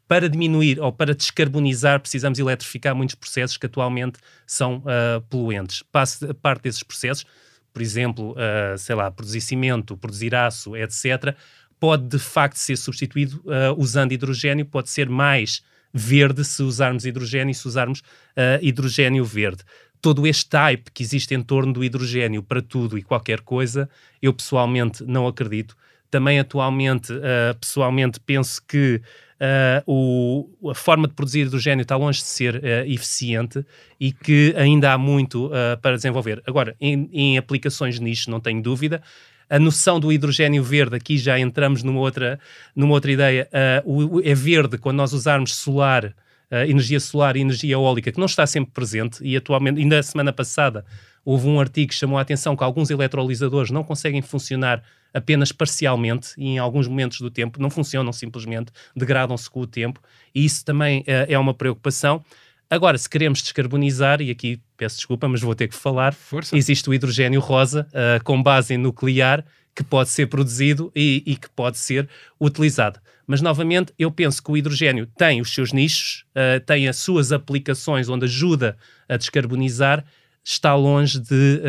[0.07, 5.81] para diminuir ou para descarbonizar, precisamos eletrificar muitos processos que atualmente são uh, poluentes.
[5.91, 7.25] Passe, parte desses processos,
[7.73, 11.35] por exemplo, uh, sei lá, produzir cimento, produzir aço, etc.,
[11.79, 15.63] pode de facto ser substituído uh, usando hidrogênio, pode ser mais
[15.97, 19.63] verde se usarmos hidrogênio e se usarmos uh, hidrogênio verde.
[20.01, 23.89] Todo este hype que existe em torno do hidrogênio para tudo e qualquer coisa,
[24.21, 25.75] eu pessoalmente não acredito.
[26.11, 29.01] Também atualmente, uh, pessoalmente, penso que
[29.35, 33.65] Uh, o, a forma de produzir hidrogênio está longe de ser eficiente
[33.99, 36.41] e que ainda há muito para desenvolver.
[36.47, 39.03] Agora, em, em, aplicações nicho, não tenho dúvida,
[39.49, 42.39] a noção do hidrogênio verde, aqui já entramos numa outra,
[42.75, 43.49] numa outra ideia,
[43.85, 48.19] uh, o, é verde quando nós usarmos solar, uh, energia solar e energia eólica, que
[48.19, 50.85] não está sempre presente, e atualmente, ainda a semana passada,
[51.23, 54.83] houve um artigo que chamou a atenção que alguns eletrolisadores não conseguem funcionar
[55.13, 60.01] apenas parcialmente e em alguns momentos do tempo, não funcionam simplesmente, degradam-se com o tempo,
[60.33, 62.23] e isso também uh, é uma preocupação.
[62.70, 66.57] Agora, se queremos descarbonizar, e aqui peço desculpa, mas vou ter que falar, Força.
[66.57, 69.45] existe o hidrogênio rosa uh, com base em nuclear
[69.76, 72.07] que pode ser produzido e, e, que pode ser
[72.39, 72.99] utilizado.
[73.28, 77.32] Mas, novamente, eu penso que o hidrogênio tem os seus nichos, uh, tem as suas
[77.32, 80.03] aplicações onde ajuda a descarbonizar,
[80.43, 81.61] está longe de,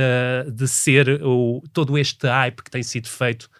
[0.46, 3.50] uh, de ser o, todo este hype que tem sido feito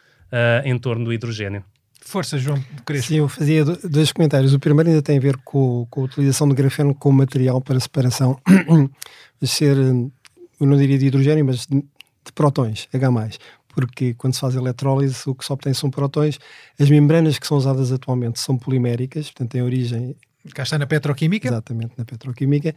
[0.65, 1.65] em torno do hidrogênio.
[2.07, 3.09] Força, João Crespo.
[3.09, 4.55] Sim, eu fazia dois comentários.
[4.55, 7.81] O primeiro ainda tem a ver com, com a utilização do grafeno como material para
[7.81, 8.41] separação
[9.43, 10.13] de ser, eu
[10.61, 13.39] não diria de hidrogênio, mas de, de protões, H+.
[13.67, 16.39] Porque quando se faz eletrólise, o que se obtém são protões.
[16.79, 20.15] As membranas que são usadas atualmente são poliméricas, portanto têm origem...
[20.55, 21.49] Cá está na petroquímica?
[21.49, 22.73] Exatamente, na petroquímica.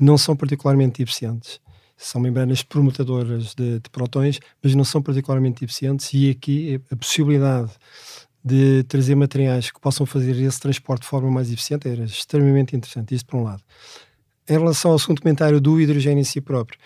[0.00, 1.60] Não são particularmente eficientes
[1.94, 7.70] são membranas promutadoras de, de, protões, mas não são particularmente eficientes, e aqui a possibilidade
[8.44, 13.14] de trazer materiais que possam fazer esse transporte de forma mais eficiente era extremamente interessante,
[13.14, 13.62] isto por um lado.
[14.48, 16.78] Em relação ao segundo comentário do hidrogênio em si próprio,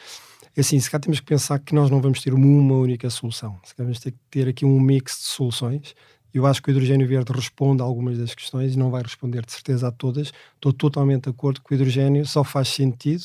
[0.54, 3.58] é assim, se cá temos que pensar que nós não vamos ter uma, única solução,
[3.64, 5.94] se cá vamos ter que ter aqui um mix de soluções,
[6.32, 9.44] eu acho que o hidrogênio verde responde a algumas das questões e não vai responder
[9.44, 10.32] de certeza a todas.
[10.54, 13.24] Estou totalmente de acordo que o hidrogênio só faz sentido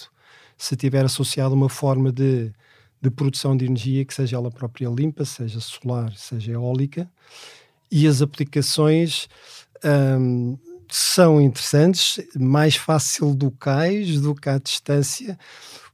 [0.57, 2.53] se tiver associado uma forma de,
[3.01, 7.09] de produção de energia que seja ela própria limpa, seja solar, seja eólica,
[7.91, 9.27] e as aplicações
[9.83, 10.57] um,
[10.89, 15.37] são interessantes, mais fácil do cais do que à distância.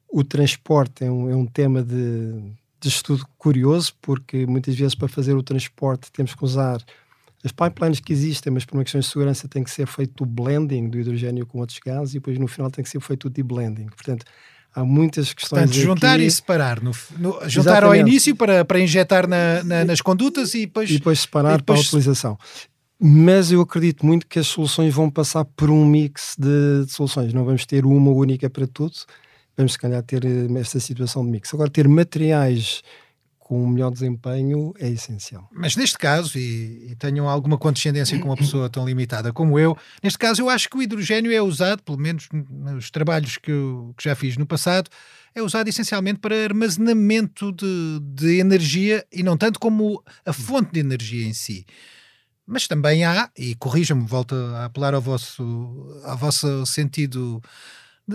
[0.10, 2.34] O transporte é um, é um tema de,
[2.80, 6.84] de estudo curioso, porque muitas vezes para fazer o transporte temos que usar
[7.44, 10.26] as pipelines que existem, mas por uma questão de segurança tem que ser feito o
[10.26, 13.30] blending do hidrogênio com outros gases e depois no final tem que ser feito o
[13.30, 13.86] deblending.
[13.86, 14.26] Portanto,
[14.78, 15.64] há muitas questões.
[15.64, 16.26] Portanto, juntar aqui.
[16.26, 16.82] e separar.
[16.84, 20.90] No, no, juntar ao início para, para injetar na, na, nas condutas e depois.
[20.90, 21.80] E depois separar e depois...
[21.80, 22.38] para a utilização.
[23.00, 27.34] Mas eu acredito muito que as soluções vão passar por um mix de, de soluções.
[27.34, 28.94] Não vamos ter uma única para tudo.
[29.56, 31.52] Vamos, se calhar, ter eh, esta situação de mix.
[31.54, 32.84] Agora, ter materiais
[33.48, 35.48] com um melhor desempenho é essencial.
[35.54, 39.78] Mas neste caso, e, e tenham alguma condescendência com uma pessoa tão limitada como eu,
[40.04, 43.94] neste caso eu acho que o hidrogênio é usado, pelo menos nos trabalhos que, eu,
[43.98, 44.90] que já fiz no passado,
[45.34, 50.82] é usado essencialmente para armazenamento de, de energia e não tanto como a fonte de
[50.82, 51.66] energia em si.
[52.46, 57.42] Mas também há, e corrijam-me, volto a apelar ao vosso, ao vosso sentido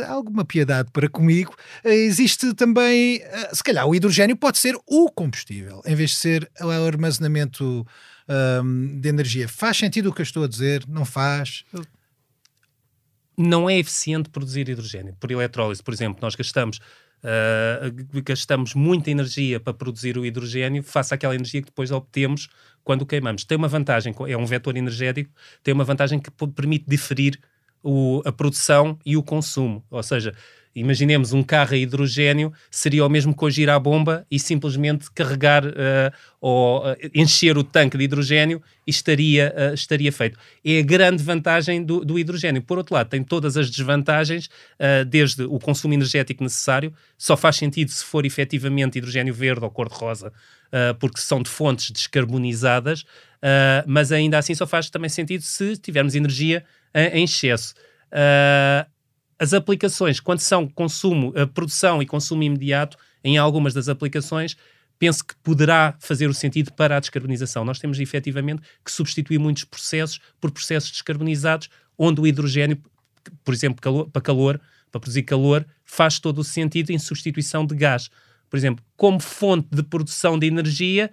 [0.01, 5.11] alguma piedade para comigo, eh, existe também, eh, se calhar o hidrogênio pode ser o
[5.11, 7.87] combustível, em vez de ser o armazenamento
[8.29, 9.49] um, de energia.
[9.49, 10.85] Faz sentido o que eu estou a dizer?
[10.89, 11.65] Não faz?
[13.37, 15.83] Não é eficiente produzir hidrogênio por eletrólise.
[15.83, 16.79] Por exemplo, nós gastamos
[17.23, 22.49] uh, gastamos muita energia para produzir o hidrogênio face àquela energia que depois obtemos
[22.85, 23.45] quando queimamos.
[23.45, 25.31] Tem uma vantagem, é um vetor energético,
[25.63, 27.39] tem uma vantagem que permite diferir
[27.83, 29.85] o, a produção e o consumo.
[29.91, 30.33] Ou seja,
[30.75, 35.11] imaginemos um carro a hidrogênio, seria o mesmo que hoje ir à bomba e simplesmente
[35.11, 35.71] carregar uh,
[36.41, 40.39] ou uh, encher o tanque de hidrogênio e estaria, uh, estaria feito.
[40.65, 42.63] É a grande vantagem do, do, hidrogênio.
[42.63, 44.49] Por outro lado, tem todas as desvantagens,
[45.09, 50.33] desde o consumo energético necessário, só faz sentido se for efetivamente hidrogênio verde ou cor-de-rosa,
[50.99, 53.05] porque são de fontes descarbonizadas,
[53.87, 56.65] mas ainda assim só faz também sentido se tivermos energia
[56.95, 57.75] em excesso.
[58.13, 58.91] Uh,
[59.39, 64.57] as aplicações, quando são consumo, produção e consumo imediato, em algumas das aplicações,
[64.99, 67.65] penso que poderá fazer o sentido para a descarbonização.
[67.65, 71.69] Nós temos efetivamente que substituir muitos processos por processos descarbonizados,
[71.99, 72.81] onde o hidrogênio,
[73.45, 74.61] por exemplo, calor, para calor,
[74.93, 78.11] para produzir calor, faz todo o sentido em substituição de gás.
[78.49, 81.11] Por exemplo, como fonte de produção de energia,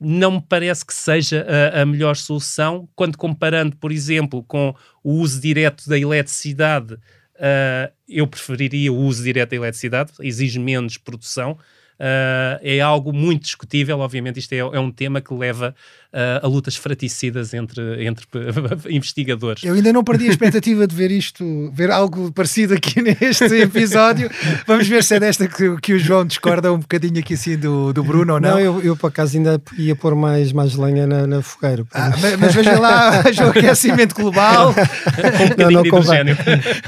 [0.00, 5.14] não me parece que seja a, a, melhor solução, quando comparando, por exemplo, com o
[5.14, 11.58] uso direto da eletricidade, uh, eu preferiria o uso direto da eletricidade, exige menos produção,
[11.98, 13.98] uh, é algo muito discutível.
[14.00, 15.74] Obviamente, isto é, é um tema que leva
[16.12, 18.26] uh, a lutas fraticidas entre, entre
[18.90, 19.64] investigadores.
[19.64, 24.30] Eu ainda não perdi a expectativa de ver isto, ver algo parecido aqui neste episódio.
[24.66, 27.92] Vamos ver se é desta que, que o João discorda um bocadinho aqui assim do,
[27.92, 28.50] do Bruno ou não.
[28.50, 31.84] Não, eu, eu por acaso ainda ia pôr mais, mais lenha na, na fogueira.
[31.92, 34.74] Ah, mas, mas veja lá, o aquecimento global.
[34.74, 36.36] Com um bocadinho não, não de hidrogênio.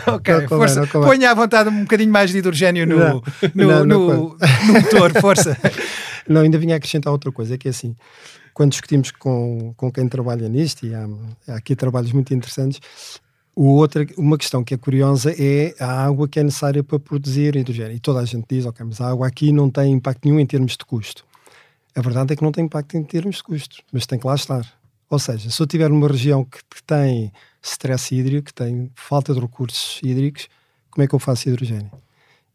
[0.06, 0.86] ok, não força.
[0.86, 3.22] Ponha à vontade um bocadinho mais de hidrogênio no, não,
[3.54, 5.56] no, no, no motor, força.
[6.28, 7.96] Não, ainda vinha acrescentar outra coisa, é que é assim,
[8.52, 11.08] quando discutimos com, com quem trabalha nisto, e há,
[11.48, 12.80] há aqui trabalhos muito interessantes,
[13.54, 17.56] o outra, uma questão que é curiosa é a água que é necessária para produzir
[17.56, 17.96] hidrogênio.
[17.96, 20.46] E toda a gente diz, ok, mas a água aqui não tem impacto nenhum em
[20.46, 21.26] termos de custo.
[21.94, 24.34] A verdade é que não tem impacto em termos de custo, mas tem que lá
[24.34, 24.64] estar.
[25.10, 29.34] Ou seja, se eu tiver numa região que, que tem stress hídrico, que tem falta
[29.34, 30.48] de recursos hídricos,
[30.90, 31.90] como é que eu faço hidrogênio?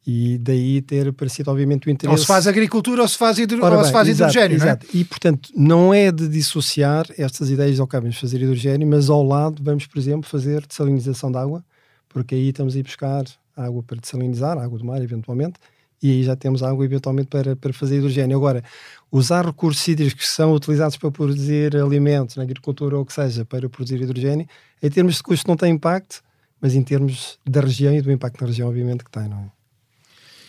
[0.08, 2.12] E daí ter aparecido, obviamente, o interesse.
[2.14, 3.58] Ou se faz agricultura ou se faz, hidro...
[3.64, 4.86] Ora, ou bem, se faz exato, hidrogênio, exato.
[4.86, 5.02] não é?
[5.02, 9.64] E, portanto, não é de dissociar estas ideias, ok, vamos fazer hidrogênio, mas ao lado
[9.64, 11.66] vamos, por exemplo, fazer desalinização de água,
[12.08, 13.24] porque aí estamos a ir buscar
[13.58, 15.56] água para desalinizar, água do mar, eventualmente,
[16.04, 18.38] e aí já temos água, eventualmente, para, para fazer hidrogênio.
[18.38, 18.64] Agora,
[19.12, 23.44] usar recursos hídricos que são utilizados para produzir alimentos na agricultura ou o que seja,
[23.44, 24.48] para produzir hidrogênio,
[24.84, 26.22] em termos de custo não tem impacto,
[26.62, 29.56] mas em termos da região e do impacto na região, obviamente, que tem, não é?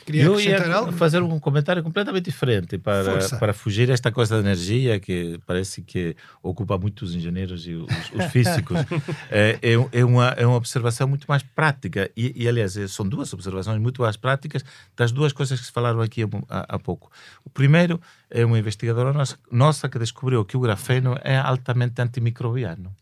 [0.07, 0.93] Queria eu ia algo?
[0.93, 6.15] fazer um comentário completamente diferente para, para fugir esta coisa da energia que parece que
[6.41, 8.79] ocupa muito os engenheiros e os, os físicos.
[9.29, 13.05] é, é, é, uma, é uma observação muito mais prática e, e, aliás, é, são
[13.07, 14.65] duas observações muito mais práticas
[14.97, 17.11] das duas coisas que se falaram aqui há, há pouco.
[17.45, 18.01] O primeiro
[18.31, 22.95] é uma investigadora nossa, nossa que descobriu que o grafeno é altamente antimicrobiano.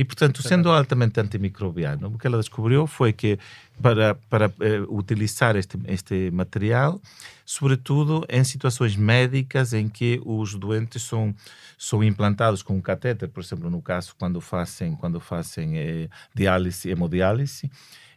[0.00, 3.38] E, portanto, sendo altamente antimicrobiano, o que ela descobriu foi que
[3.82, 6.98] para, para uh, utilizar este, este material,
[7.44, 11.34] sobretudo em situações médicas em que os doentes são,
[11.76, 16.88] são implantados com um catéter, por exemplo, no caso quando fazem, quando fazem eh, diálise,
[16.88, 17.70] hemodiálise,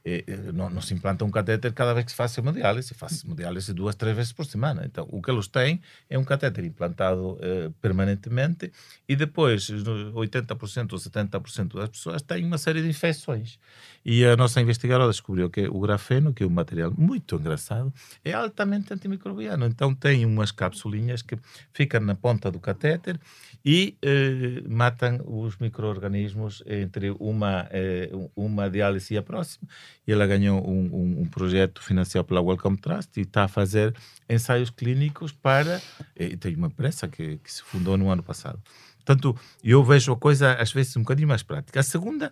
[0.06, 3.24] eh, eh, não, não, se implanta um catéter cada vez que se faz hemodiálise, faz
[3.24, 4.84] hemodiálise duas, três vezes por semana.
[4.86, 8.72] Então, o que eles têm é um catéter implantado eh, permanentemente
[9.08, 13.58] e depois 80% ou 70% das pessoas têm uma série de infecções.
[14.06, 17.94] E a nossa investigadora descobriu que o grafeno, que é um material muito engraçado,
[18.26, 19.66] é altamente antimicrobiano.
[19.66, 21.38] Então, tem umas capsulinhas que
[21.74, 23.18] ficam na ponta do catéter
[23.64, 29.66] e eh, matam os micro-organismos entre uma, eh, uma diálise e a próxima
[30.08, 33.96] ela ganhou um, um, um, projeto financiado pela Wellcome Trust e está a fazer
[34.30, 35.82] ensaios clínicos para.
[36.16, 38.62] E tem uma empresa que, que, se fundou no ano passado.
[38.98, 41.80] Portanto, eu vejo a coisa às vezes um bocadinho mais prática.
[41.80, 42.32] A segunda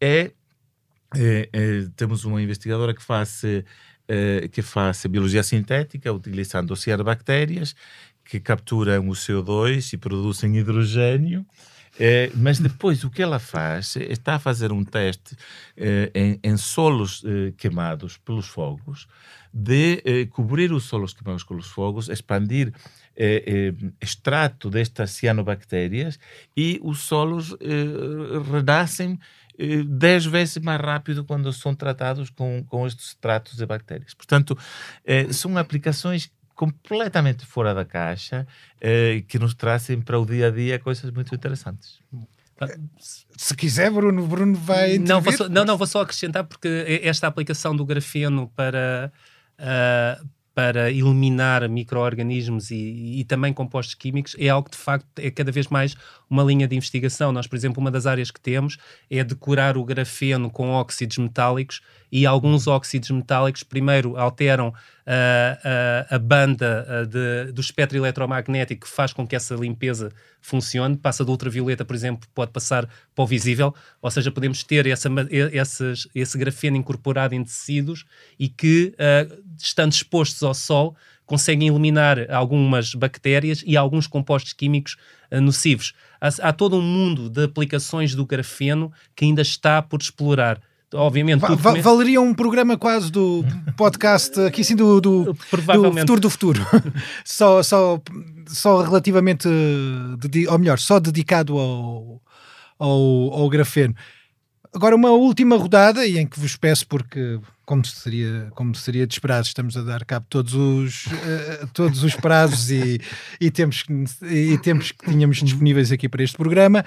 [0.00, 0.30] é.
[1.14, 3.42] é, é temos uma investigadora que faz.
[4.08, 7.74] É, que faz biologia sintética utilizando cianobactérias
[8.24, 11.46] que capturam o CO2 e produzem hidrogênio
[11.98, 15.36] é, mas depois o que ela faz é, está a fazer um teste
[15.76, 19.06] é, em, em, solos é, queimados pelos fogos,
[19.52, 22.72] de é, cobrir os solos queimados pelos fogos, expandir
[23.14, 26.18] é, extrato destas cianobactérias
[26.56, 27.54] e os solos
[28.50, 29.18] renascem
[29.86, 34.14] dez vezes mais rápido quando são tratados com, com estes extratos de bactérias.
[34.14, 34.56] Portanto,
[35.30, 38.46] são aplicações completamente fora da caixa
[38.80, 42.00] eh, que nos trazem para o dia a dia coisas muito interessantes.
[43.36, 44.98] Se quiser, Bruno, Bruno vai.
[44.98, 49.12] Não, vou só, não, não, vou só acrescentar porque esta aplicação do grafeno para.
[49.58, 55.30] Uh, para eliminar micro-organismos e, e, também compostos químicos é algo que de facto é
[55.30, 55.96] cada vez mais
[56.32, 57.30] uma linha de investigação.
[57.30, 58.78] Nós, por exemplo, uma das áreas que temos
[59.10, 64.72] é decorar o grafeno com óxidos metálicos e alguns óxidos metálicos primeiro alteram
[65.06, 70.10] a, a, a banda de, do espectro eletromagnético que faz com que essa limpeza
[70.40, 74.86] funcione, passa do ultravioleta, por exemplo, pode passar para o visível, ou seja, podemos ter
[74.86, 75.08] essa,
[75.52, 78.04] esses, esse grafeno incorporado em tecidos
[78.38, 80.96] e que, uh, estando expostos ao sol,
[81.26, 84.96] conseguem eliminar algumas bactérias e alguns compostos químicos
[85.30, 85.92] uh, nocivos.
[86.20, 90.60] Há, há todo um mundo de aplicações do grafeno que ainda está por explorar
[90.94, 91.40] obviamente.
[91.40, 93.44] Va va valeria um programa quase do
[93.76, 96.66] podcast aqui sim do, do, do futuro do futuro.
[97.24, 98.00] só, só,
[98.46, 99.48] só relativamente,
[100.48, 102.20] ou melhor, só dedicado ao,
[102.78, 103.94] ao, ao grafeno.
[104.74, 109.14] Agora, uma última rodada, e em que vos peço, porque, como seria, como seria de
[109.14, 113.00] esperar, estamos a dar cabo todos os, uh, todos os prazos e,
[113.40, 113.84] e, tempos,
[114.22, 116.84] e tempos que tínhamos disponíveis aqui para este programa.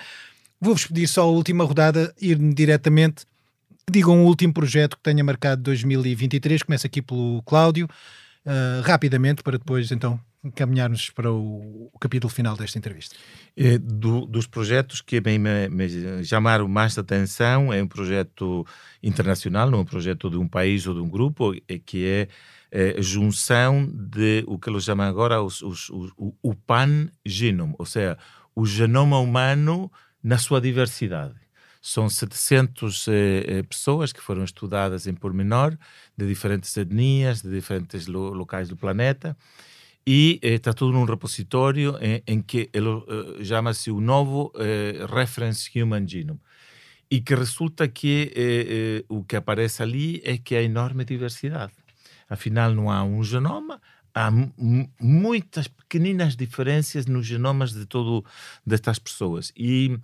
[0.59, 3.25] Vou-vos pedir só a última rodada, ir diretamente
[3.89, 7.87] Digam um último projeto que tenha marcado 2023, começa aqui pelo Cláudio,
[8.45, 10.19] uh, rapidamente, para depois então
[10.51, 13.15] caminharmos para o, o capítulo final desta entrevista.
[13.55, 15.37] É, do, dos projetos que me,
[15.69, 18.65] me, chamaram mais atenção é um projeto
[19.01, 22.27] internacional, não é um projeto de um país ou de um grupo, é, que é,
[22.71, 27.85] é junção de o que eles chamam agora os, os, os, o, o pan-genome, ou
[27.85, 28.17] seja,
[28.55, 29.91] o genoma humano
[30.23, 31.35] na sua diversidade.
[31.81, 33.11] São 700 eh,
[33.47, 35.77] eh, pessoas que foram estudadas em pormenor,
[36.17, 39.37] de diferentes etnias, de diferentes lo locais do planeta,
[40.07, 42.89] e eh, está tudo num repositório em, em que ele
[43.39, 46.39] eh, chama-se o novo eh, Reference Human Genome.
[47.09, 51.73] E que resulta que eh, o que aparece ali é que há enorme diversidade.
[52.29, 53.79] Afinal, não há um genoma,
[54.13, 54.31] há
[54.99, 58.25] muitas pequeninas diferenças nos genomas de todo
[58.65, 59.51] destas pessoas.
[59.55, 59.97] E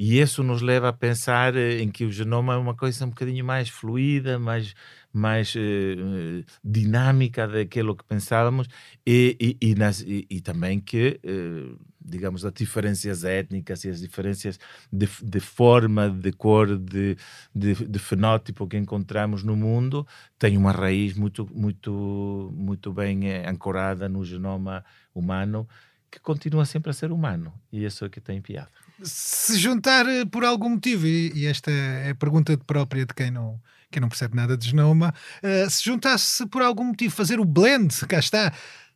[0.00, 3.44] e isso nos leva a pensar em que o genoma é uma coisa um bocadinho
[3.44, 4.72] mais fluida, mais,
[5.18, 8.68] mais eh, dinâmica daquilo que pensávamos
[9.06, 14.58] e, e, e, nas, e também que, eh, digamos, as diferenças étnicas e as diferenças
[14.92, 17.16] de, de forma, de cor, de,
[17.54, 20.06] de, de, fenótipo que encontramos no mundo
[20.38, 25.68] têm uma raiz muito, muito, muito bem eh, ancorada no genoma humano
[26.10, 27.52] que continua sempre a ser humano.
[27.70, 28.70] E isso é que tem piada
[29.02, 33.60] se juntar eh, por algum motivo, e, esta é a pergunta própria de quem não,
[33.90, 37.94] quem não percebe nada de genoma, uh, se juntasse por algum motivo fazer o blend,
[38.06, 38.52] cá está,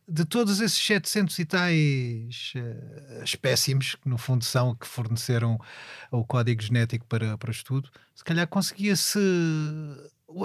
[0.07, 5.59] de todos esses 700 e tais uh, espécimes, que no fundo são que forneceram
[6.11, 9.19] o código genético para, para o estudo, se calhar conseguia-se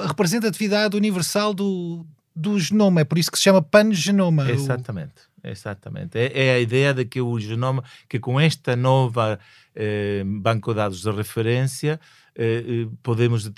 [0.00, 4.50] a representatividade universal do, do genoma, é por isso que se chama pangenoma.
[4.50, 5.28] Exatamente.
[5.42, 6.18] Exatamente.
[6.18, 9.38] É, é, a ideia de que o genoma, que com esta nova
[9.74, 12.00] eh, banco de dados de referência,
[13.02, 13.50] podemos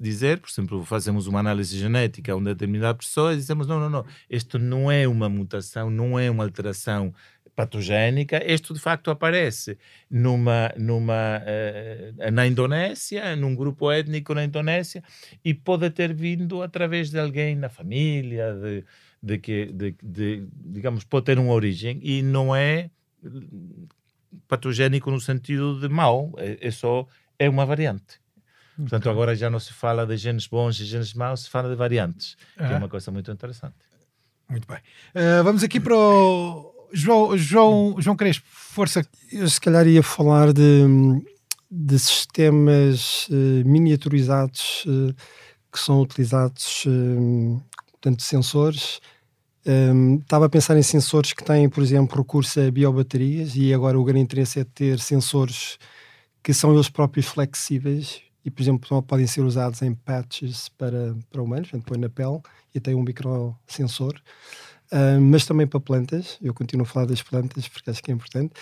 [0.00, 3.88] dizer, por exemplo, fazemos uma análise genética a uma determinada pessoa e dizemos: não, não,
[3.88, 7.14] não, isto não é uma mutação, não é uma alteração
[7.54, 9.78] patogénica, isto de facto aparece
[10.10, 15.02] numa, numa, uh, na Indonésia, num grupo étnico na Indonésia,
[15.42, 18.84] e pode ter vindo através de alguém na família, de,
[19.22, 22.90] de que, de, de, digamos, pode ter uma origem e não é
[24.46, 27.08] patogénico no sentido de mau, é, é só
[27.38, 28.20] é uma variante.
[28.76, 31.74] Portanto, agora já não se fala de genes bons e genes maus, se fala de
[31.74, 33.74] variantes, que é uma coisa muito interessante.
[34.48, 34.78] Muito bem.
[35.14, 39.04] Uh, vamos aqui para o João, João, João Crespo, força.
[39.32, 40.82] Eu se calhar ia falar de,
[41.70, 45.14] de sistemas uh, miniaturizados uh,
[45.72, 47.60] que são utilizados, um,
[47.92, 49.00] portanto, sensores.
[49.66, 53.98] Um, estava a pensar em sensores que têm, por exemplo, recurso a biobaterias e agora
[53.98, 55.76] o grande interesse é ter sensores
[56.46, 61.42] que são eles próprios flexíveis e, por exemplo, podem ser usados em patches para, para
[61.42, 62.38] humanos, portanto, põe na pele
[62.72, 64.14] e tem um microsensor,
[64.92, 66.38] uh, mas também para plantas.
[66.40, 68.52] Eu continuo a falar das plantas porque acho que é importante.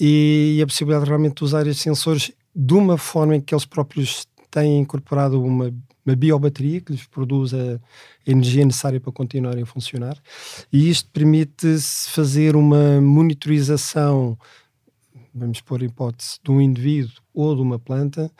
[0.00, 3.66] E, e a possibilidade de realmente usar estes sensores de uma forma em que eles
[3.66, 5.70] próprios têm incorporado uma,
[6.06, 7.78] uma biobateria que lhes produz a
[8.26, 10.16] energia necessária para continuarem a funcionar.
[10.72, 14.38] E isto permite-se fazer uma monitorização,
[15.38, 18.30] vamos pôr hipótese, de um indivíduo ou de uma planta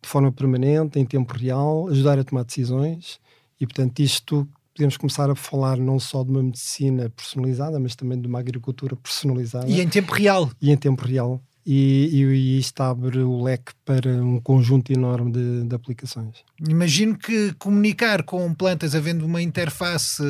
[0.00, 3.20] de forma permanente, em tempo real, ajudar a tomar decisões
[3.60, 8.20] e, portanto, isto podemos começar a falar não só de uma medicina personalizada, mas também
[8.20, 9.68] de uma agricultura personalizada.
[9.68, 10.50] E em tempo real.
[10.62, 11.42] E em tempo real.
[11.66, 16.36] E, e, e isto abre o leque para um conjunto enorme de, de, aplicações.
[16.66, 20.22] Imagino que comunicar com plantas havendo uma interface.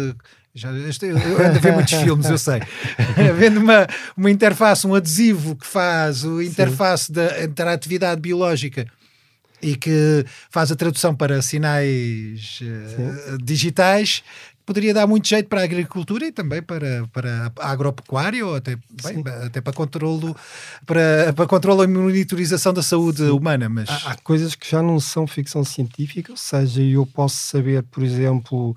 [0.55, 2.61] Já, eu ando a ver muitos filmes, eu sei.
[3.28, 3.86] havendo uma,
[4.16, 7.12] uma interface, um adesivo que faz a interface Sim.
[7.12, 8.86] da interatividade biológica
[9.62, 14.22] e que faz a tradução para sinais uh, digitais,
[14.68, 18.76] poderia dar muito jeito para a agricultura e também para, para a agropecuária ou até,
[19.03, 20.36] bem, até para controlo
[20.84, 23.30] para, para controlo e monitorização da saúde Sim.
[23.30, 23.68] humana.
[23.68, 23.88] Mas...
[23.88, 28.03] Há, há, coisas que já não são ficção científica, ou seja, eu posso saber, por
[28.03, 28.76] exemplo,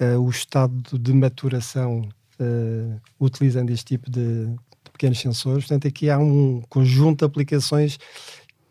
[0.00, 2.08] uh, o estado de maturação
[2.40, 5.64] uh, utilizando este tipo de, de pequenos sensores.
[5.64, 7.98] Portanto, aqui há um conjunto de aplicações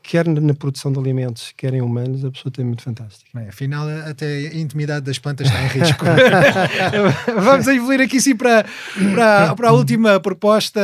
[0.07, 3.29] quer na produção de alimentos, quer em humanos, absolutamente fantástico.
[3.33, 6.05] Bem, afinal, até a intimidade das plantas está em risco.
[7.43, 8.65] Vamos evoluir aqui sim para,
[9.13, 10.79] para, para a última proposta,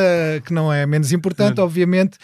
[0.46, 2.18] que não é menos importante, obviamente.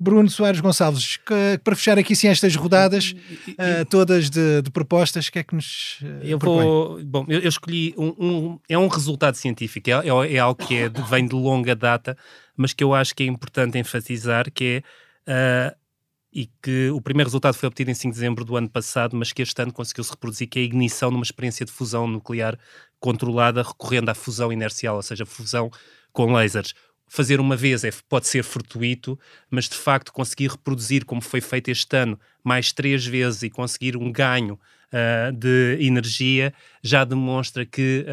[0.00, 3.14] Bruno Soares Gonçalves, que, para fechar aqui sim estas rodadas
[3.48, 6.00] uh, todas de, de, propostas, o que é que nos.
[6.00, 7.04] Uh, eu vou.
[7.04, 10.76] Bom, eu, eu escolhi um, um, É um resultado científico, é, é, é algo que
[10.76, 12.16] é, vem de longa data,
[12.56, 14.82] mas que eu acho que é importante enfatizar, que
[15.26, 15.72] é.
[15.72, 15.88] Uh,
[16.30, 19.32] e que o primeiro resultado foi obtido em 5 de dezembro do ano passado, mas
[19.32, 22.56] que este ano conseguiu-se reproduzir, que é a ignição numa experiência de fusão nuclear
[23.00, 25.70] controlada recorrendo à fusão inercial, ou seja, fusão
[26.12, 26.74] com lasers.
[27.08, 29.18] Fazer uma vez é, pode ser fortuito,
[29.50, 33.96] mas de facto conseguir reproduzir, como foi feito este ano, mais três vezes e conseguir
[33.96, 34.58] um ganho
[34.92, 38.04] uh, de energia, já demonstra que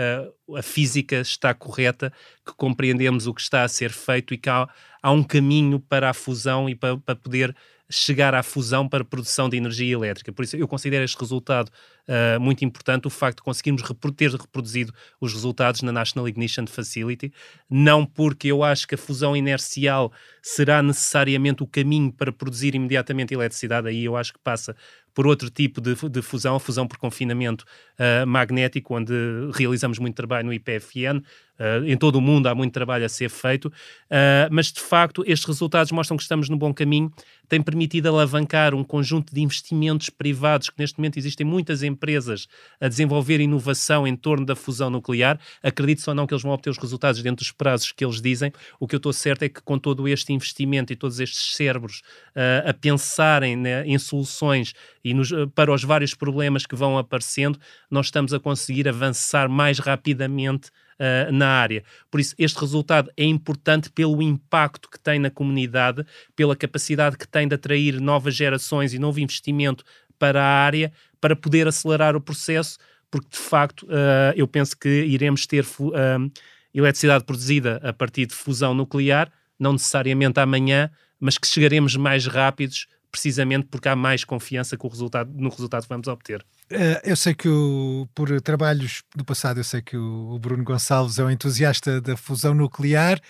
[0.47, 2.11] uh, a física está correta,
[2.45, 4.67] que compreendemos o que está a ser feito e que há,
[5.01, 7.55] há um caminho para a fusão e para, para poder
[7.89, 10.32] chegar à fusão para produção de energia elétrica.
[10.32, 11.69] Por isso, eu considero este resultado
[12.07, 13.84] uh, muito importante, o facto de conseguirmos
[14.15, 17.32] ter reproduzido os resultados na National Ignition Facility,
[17.69, 20.11] não porque eu acho que a fusão inercial
[20.41, 24.76] será necessariamente o caminho para produzir imediatamente eletricidade, aí eu acho que passa
[25.16, 27.66] por outro tipo de, de fusão, fusão por confinamento
[27.97, 29.13] uh, magnético, onde
[29.53, 31.24] realizamos muito trabalho no IPFN.
[31.58, 35.24] Uh, em todo o mundo há muito trabalho a ser feito, uh, mas de facto
[35.26, 37.12] estes resultados mostram que estamos no bom caminho.
[37.47, 42.47] Tem permitido alavancar um conjunto de investimentos privados, que neste momento existem muitas empresas
[42.82, 45.39] a desenvolver inovação em torno da fusão nuclear.
[45.64, 48.51] Acredito ou não que eles vão obter os resultados dentro dos prazos que eles dizem.
[48.80, 52.01] O que eu estou certo é que com todo este investimento e todos estes cérebros
[52.36, 57.60] uh, a pensarem né, em soluções e nos, para os vários problemas que vão aparecendo,
[57.89, 61.83] nós estamos a conseguir avançar mais rapidamente Uh, na área.
[62.09, 66.05] Por isso, este resultado é importante pelo impacto que tem na comunidade,
[66.37, 69.83] pela capacidade que tem de atrair novas gerações e novo investimento
[70.17, 72.77] para a área, para poder acelerar o processo,
[73.11, 76.31] porque de facto uh, eu penso que iremos ter uh,
[76.73, 80.89] eletricidade produzida a partir de fusão nuclear, não necessariamente amanhã,
[81.19, 85.84] mas que chegaremos mais rápidos precisamente porque há mais confiança com o resultado, no resultado
[85.84, 86.41] que vamos obter.
[86.70, 90.66] Uh, eu sei que o, por trabalhos do passado, eu sei que o, o Bruno
[90.66, 93.22] Gonçalves é um entusiasta da fusão nuclear.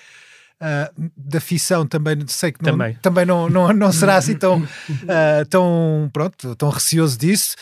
[0.55, 4.63] Uh, da fissão também sei que não, também, também não, não, não será assim tão,
[4.63, 7.55] uh, tão, pronto, tão receoso disso.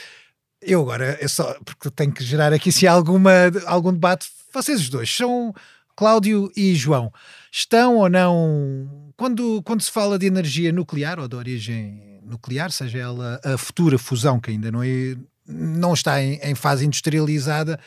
[0.62, 3.32] Eu agora, eu só, porque tenho que gerar aqui se há alguma,
[3.66, 4.28] algum debate.
[4.54, 5.54] Vocês os dois são
[5.96, 7.12] Cláudio e João.
[7.52, 13.00] Estão ou não, quando, quando se fala de energia nuclear ou de origem nuclear, seja
[13.00, 15.16] ela a futura fusão, que ainda não, é,
[15.48, 17.80] não está em, em fase industrializada,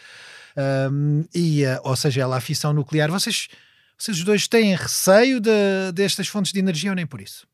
[0.91, 3.49] um, e ou seja ela a fissão nuclear, vocês,
[3.99, 7.47] vocês dois têm receio de, destas fontes de energia ou nem por isso?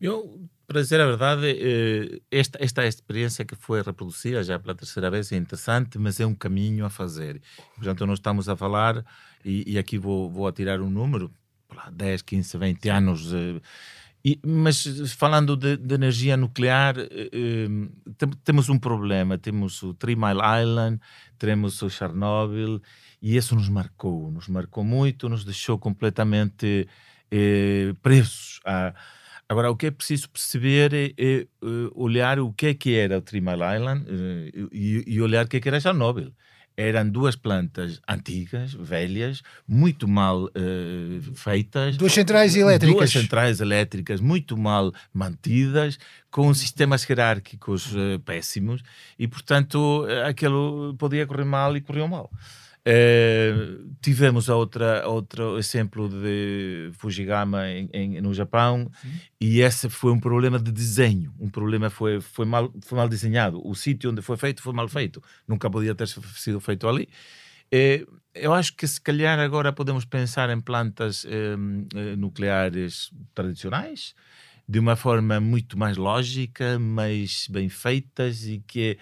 [0.00, 5.10] Eu, para dizer a verdade, eh, esta, esta experiência que foi reproduzida já pela terceira
[5.10, 7.42] vez é interessante, mas é um caminho a fazer.
[7.74, 9.04] Portanto, nós estamos a falar,
[9.44, 11.30] e, e aqui vou, vou atirar um número,
[11.92, 13.32] 10, 15, 20 anos
[14.24, 19.38] E, mas falando de, de energia nuclear, eh, eh, temos um problema.
[19.38, 21.00] Temos o Three Mile Island,
[21.38, 22.82] temos o Chernobyl,
[23.22, 26.86] e isso nos marcou, nos marcou muito, nos deixou completamente
[27.30, 28.60] eh, presos.
[28.64, 28.94] A...
[29.48, 31.46] Agora, o que é preciso perceber é, é, é,
[31.94, 35.48] olhar o que é que era o Three Mile Island eh, e, e, olhar o
[35.48, 36.32] que é que era Chernobyl
[36.80, 41.98] eram duas plantas antigas, velhas, muito mal uh, feitas.
[41.98, 42.96] Duas centrais elétricas.
[42.96, 45.98] Duas centrais elétricas muito mal mantidas,
[46.30, 48.82] com sistemas hierárquicos uh, péssimos,
[49.18, 52.30] e portanto aquilo podia correr mal e correu mal.
[52.80, 59.12] Uh, tivemos outra, outro exemplo de Fujigama em, em, no Japão Sim.
[59.38, 61.34] e esse foi um problema de desenho.
[61.38, 63.60] Um problema foi, foi, mal, foi mal desenhado.
[63.66, 65.22] O sítio onde foi feito foi mal feito.
[65.46, 67.08] Nunca podia ter sido feito ali.
[67.72, 71.28] Uh, eu acho que se calhar agora podemos pensar em plantas uh,
[72.16, 74.14] nucleares tradicionais
[74.70, 78.98] de uma forma muito mais lógica, mais bem feitas e que eh,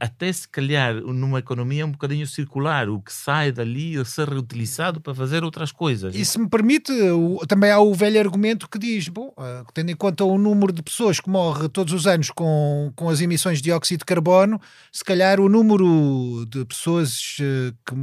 [0.00, 5.00] até se calhar numa economia um bocadinho circular, o que sai dali a ser reutilizado
[5.00, 6.14] para fazer outras coisas.
[6.14, 6.92] E se me permite,
[7.46, 10.82] também há o velho argumento que diz, bom, uh, tendo em conta o número de
[10.82, 14.60] pessoas que morre todos os anos com, com as emissões de dióxido de carbono,
[14.90, 17.94] se calhar o número de pessoas uh, que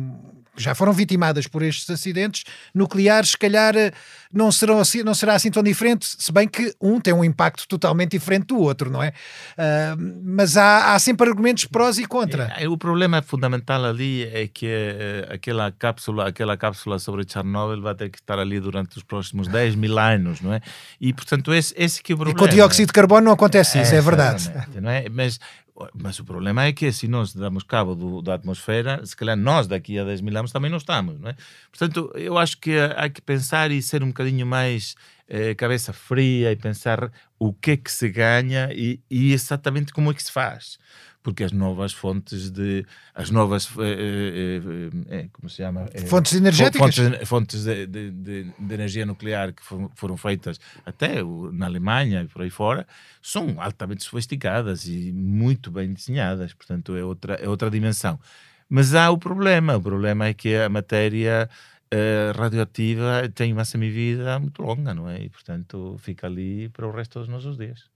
[0.57, 2.43] já foram vitimadas por estes acidentes
[2.73, 3.91] nucleares, se calhar eh,
[4.31, 7.67] não, serão assim, não será assim tão diferente, se bem que um tem um impacto
[7.67, 9.09] totalmente diferente do outro, não é?
[9.09, 12.51] Uh, mas há, há, sempre argumentos prós e contra.
[12.57, 17.95] É, o problema fundamental ali é que uh, aquela cápsula, aquela cápsula sobre Chernobyl vai
[17.95, 20.61] ter que estar ali durante os próximos 10 mil anos, não é?
[20.99, 22.37] E portanto esse, esse que é o problema.
[22.37, 24.51] E com o dióxido de carbono não acontece isso, é, é verdade.
[24.81, 25.07] Não é?
[25.09, 25.39] Mas
[25.93, 29.67] mas o problema é que se nós damos cabo do, da atmosfera, se calhar nós
[29.67, 31.35] daqui a 10 mil anos também não estamos, não é?
[31.69, 34.95] Portanto, eu acho que há que pensar e ser um bocadinho mais
[35.27, 40.11] eh, cabeça fria e pensar o que é que se ganha e, e exatamente como
[40.11, 40.77] é que se faz
[41.25, 45.87] porque as novas fontes de as novas eh, eh, eh, como se chama?
[46.05, 46.95] Fontes energéticas.
[46.95, 52.21] fontes, fontes de, de, de, de, energia nuclear que foram, foram, feitas até na Alemanha
[52.21, 52.85] e por aí fora
[53.23, 58.19] são altamente sofisticadas e muito bem desenhadas portanto é outra é outra dimensão.
[58.69, 61.49] Mas há o problema o problema é que a matéria
[62.35, 65.23] radioativa tem uma semivida muito longa não é?
[65.23, 67.94] E portanto fica ali para o resto dos nossos dias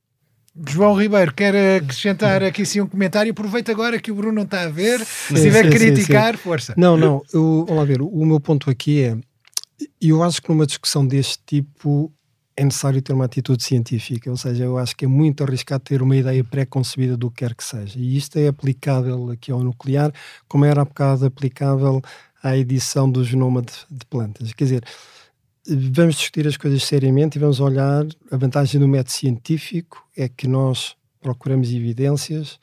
[0.68, 3.32] João Ribeiro, quer acrescentar aqui sim um comentário?
[3.32, 5.00] Aproveita agora que o Bruno não está a ver.
[5.00, 6.41] Sim, Se tiver que criticar, sim.
[6.41, 6.74] força.
[6.76, 7.22] Não, não.
[7.34, 8.02] Eu, vamos lá ver.
[8.02, 9.18] O meu ponto aqui é:
[10.02, 12.12] eu acho que numa discussão deste tipo
[12.58, 14.30] é necessário ter uma atitude científica.
[14.30, 17.56] Ou seja, eu acho que é muito arriscado ter uma ideia pré-concebida do que quer
[17.56, 17.97] que seja.
[17.97, 20.12] E isto é aplicável aqui ao nuclear,
[20.47, 22.02] como era há bocado aplicável
[22.43, 24.52] à edição do genoma de, de plantas.
[24.52, 24.84] Quer dizer
[25.70, 28.05] vamos discutir as coisas seriamente e vamos olhar.
[28.32, 32.59] A vantagem do método científico é que nós procuramos evidências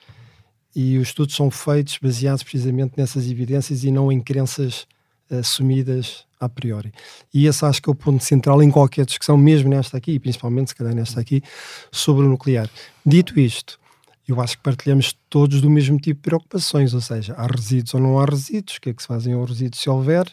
[0.74, 4.86] e os estudos são feitos baseados precisamente nessas evidências e não em crenças
[5.30, 6.92] assumidas a priori.
[7.32, 10.18] E esse acho que é o ponto central em qualquer discussão, mesmo nesta aqui, e
[10.18, 11.42] principalmente se calhar nesta aqui,
[11.90, 12.68] sobre o nuclear.
[13.04, 13.80] Dito isto,
[14.28, 18.00] eu acho que partilhamos todos do mesmo tipo de preocupações, ou seja, há resíduos ou
[18.00, 20.26] não há resíduos, o que é que se fazem aos resíduos se houver,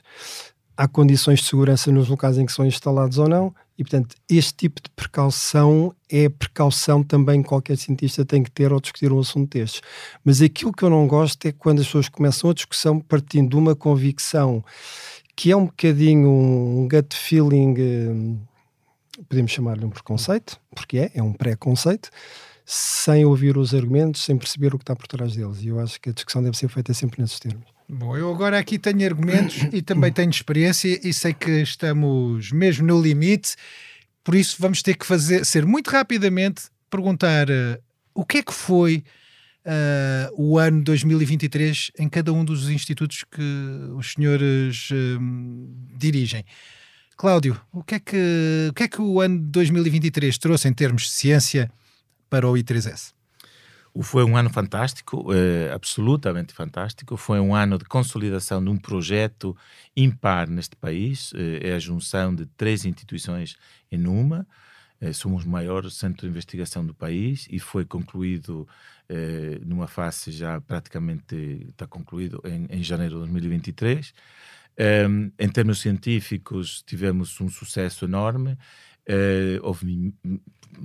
[0.76, 4.54] há condições de segurança nos locais em que são instalados ou não, e portanto este
[4.54, 9.20] tipo de precaução é precaução também que qualquer cientista tem que ter ao discutir um
[9.20, 9.82] assunto destes.
[10.24, 13.56] Mas aquilo que eu não gosto é quando as pessoas começam a discussão partindo de
[13.56, 14.64] uma convicção
[15.36, 21.24] que é um bocadinho um gut feeling, eh, podemos chamar-lhe um preconceito, porque é, é
[21.24, 22.10] um pré-conceito,
[22.66, 25.64] sem ouvir os argumentos, sem perceber o que está por trás deles.
[25.64, 27.73] E eu acho que a discussão deve ser feita sempre nesses termos.
[27.96, 32.88] Bom, eu agora aqui tenho argumentos e também tenho experiência e sei que estamos mesmo
[32.88, 33.56] no limite,
[34.24, 37.78] por isso vamos ter que fazer, ser muito rapidamente, perguntar uh,
[38.16, 39.04] o que é que foi
[39.64, 43.44] uh, o ano 2023 em cada um dos institutos que
[43.96, 45.20] os senhores uh,
[45.96, 46.44] dirigem.
[47.16, 51.04] Cláudio, o que, é que, o que é que o ano 2023 trouxe em termos
[51.04, 51.70] de ciência
[52.28, 53.14] para o I3S?
[54.02, 57.16] Foi um ano fantástico, eh, absolutamente fantástico.
[57.16, 59.56] Foi um ano de consolidação de um projeto
[59.96, 61.32] impar neste país.
[61.36, 63.56] Eh, é a junção de três instituições
[63.92, 64.48] em uma.
[65.00, 68.68] Eh, somos o maior centro de investigação do país e foi concluído
[69.10, 74.14] eh, numa fase já praticamente está concluído em, em janeiro de 2023.
[75.08, 78.58] Um, em termos científicos, tivemos um sucesso enorme.
[79.10, 80.14] Uh, houve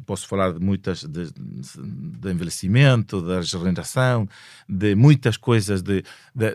[0.05, 4.29] posso falar de muitas de, de envelhecimento, da regeneração,
[4.69, 6.03] de muitas coisas de,
[6.35, 6.55] de,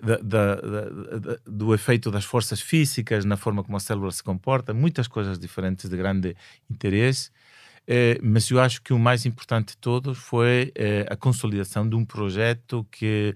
[1.45, 5.89] do efeito das forças físicas na forma como a célula se comporta, muitas coisas diferentes
[5.89, 6.35] de grande
[6.69, 7.31] interesse.
[7.87, 11.95] eh, mas eu acho que o mais importante de todos foi eh, a consolidação de
[11.95, 13.35] um projeto que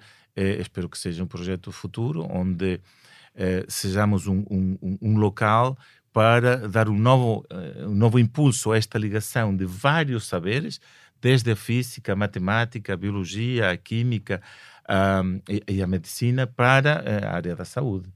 [0.60, 2.80] espero que seja um projeto futuro, onde
[3.68, 5.76] sejamos um, um, um, local
[6.18, 7.46] para dar um novo,
[7.86, 10.82] um novo impulso a esta ligação de vários saberes,
[11.22, 14.42] desde a física, a matemática, a biologia, a química
[15.24, 18.10] um, e, e, a medicina, para a área da saúde.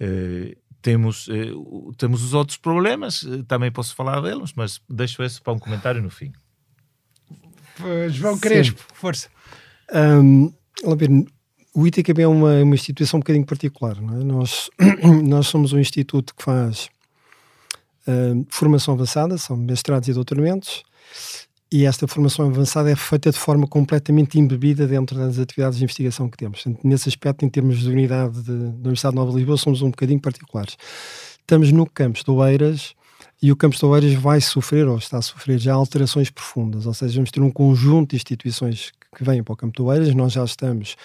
[0.00, 5.52] Uh, temos, uh, temos os outros problemas, também posso falar deles, mas deixo isso para
[5.52, 6.32] um comentário no fim.
[8.10, 8.88] João Crespo, Sim.
[8.92, 9.28] força.
[9.94, 10.52] Um,
[11.72, 13.96] o ITKB é uma, uma instituição um bocadinho particular.
[13.98, 14.24] É?
[14.24, 14.68] Nós,
[15.22, 16.90] nós somos um instituto que faz
[18.48, 20.84] formação avançada, são mestrados e doutoramentos,
[21.70, 26.28] e esta formação avançada é feita de forma completamente embebida dentro das atividades de investigação
[26.28, 26.64] que temos.
[26.82, 30.20] Nesse aspecto, em termos de unidade de, da Universidade de Nova Lisboa, somos um bocadinho
[30.20, 30.76] particulares.
[31.40, 32.94] Estamos no campus de Oeiras
[33.42, 36.86] e o campus de Oeiras vai sofrer, ou está a sofrer já, alterações profundas.
[36.86, 40.14] Ou seja, vamos ter um conjunto de instituições que vêm para o campo de Oeiras.
[40.14, 40.96] Nós já estamos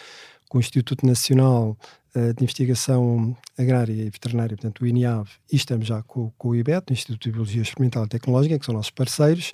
[0.47, 1.75] com o Instituto Nacional
[2.13, 6.89] de Investigação Agrária e Veterinária, portanto o INIAV, e estamos já com, com o IBET,
[6.89, 9.53] o Instituto de Biologia Experimental e Tecnológica, que são nossos parceiros,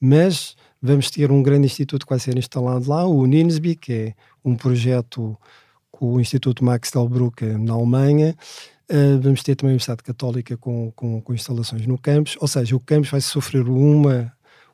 [0.00, 4.14] mas vamos ter um grande instituto que vai ser instalado lá, o NINSBY, que é
[4.44, 5.36] um projeto
[5.90, 8.36] com o Instituto Max Delbruck na Alemanha,
[8.90, 12.74] Uh, vamos ter também a Universidade Católica com, com, com, instalações no campus, ou seja,
[12.74, 14.32] o campus vai sofrer uma,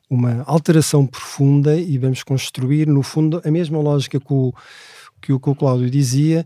[0.09, 4.53] uma alteração profunda e vamos construir, no fundo, a mesma lógica que o,
[5.21, 6.45] que o, que o Cláudio dizia,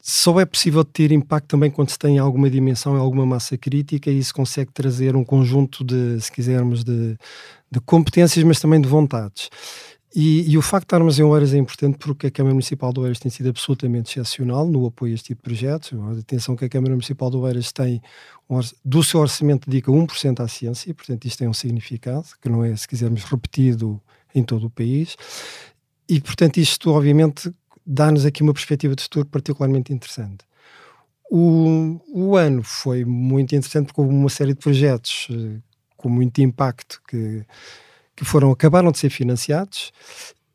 [0.00, 4.10] só é possível ter impacto também quando se tem alguma dimensão e alguma massa crítica
[4.10, 7.16] e isso consegue trazer um conjunto de, se quisermos, de,
[7.70, 9.50] de competências, mas também de vontades.
[10.14, 13.00] E, e, o facto de estarmos em Oeiras é importante porque a Câmara Municipal de
[13.00, 15.92] Oeiras tem sido absolutamente excepcional no apoio a este tipo de projetos.
[16.18, 18.00] Atenção que a Câmara Municipal de Oeiras tem,
[18.82, 22.74] do seu orçamento, dedica 1% à ciência, portanto isto tem um significado, que não é,
[22.74, 24.00] se quisermos, repetido
[24.34, 25.14] em todo o país.
[26.08, 27.52] E, portanto, isto obviamente
[27.88, 30.44] dá-nos aqui uma perspectiva de futuro particularmente interessante.
[31.30, 35.60] O, o ano foi muito interessante porque houve uma série de projetos uh,
[35.96, 37.44] com muito impacto que,
[38.14, 39.90] que foram, acabaram de ser financiados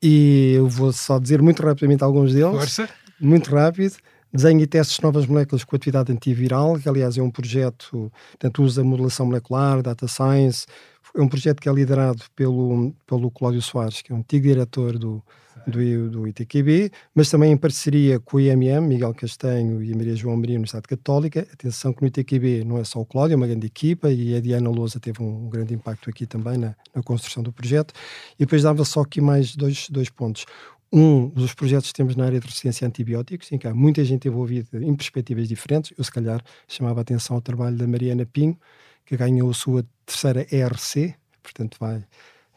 [0.02, 2.52] e eu vou só dizer muito rapidamente alguns deles.
[2.52, 2.90] Força.
[3.20, 3.96] Muito rápido.
[4.32, 8.64] Desenho e testes de novas moléculas com atividade antiviral, que aliás é um projeto, tanto
[8.64, 10.66] usa modelação molecular, data science,
[11.16, 14.98] é um projeto que é liderado pelo, pelo Cláudio Soares, que é um antigo diretor
[14.98, 15.24] do,
[15.68, 20.36] do, do ITQB, mas também em parceria com o IMM, Miguel Castanho e Maria João
[20.36, 21.48] Maria, Universidade Católica.
[21.54, 24.42] Atenção que no ITQB não é só o Cláudio, é uma grande equipa e a
[24.42, 27.94] Diana Lousa teve um, um grande impacto aqui também na, na, construção do projeto.
[28.36, 30.46] E depois dava só aqui mais dois, dois pontos.
[30.92, 34.04] Um dos projetos que temos na área de resistência a antibióticos, em que há muita
[34.04, 35.92] gente envolvida em perspectivas diferentes.
[35.98, 38.56] Eu, se calhar, chamava a atenção ao trabalho da Mariana Pinho,
[39.06, 42.04] que ganhou a sua terceira ERC, portanto, vai,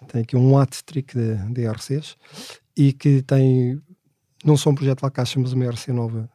[0.08, 2.16] tem aqui um hat-trick de, de ERCs
[2.76, 3.80] e que tem
[4.44, 6.28] não só um projeto lá caixa, mas uma RC nova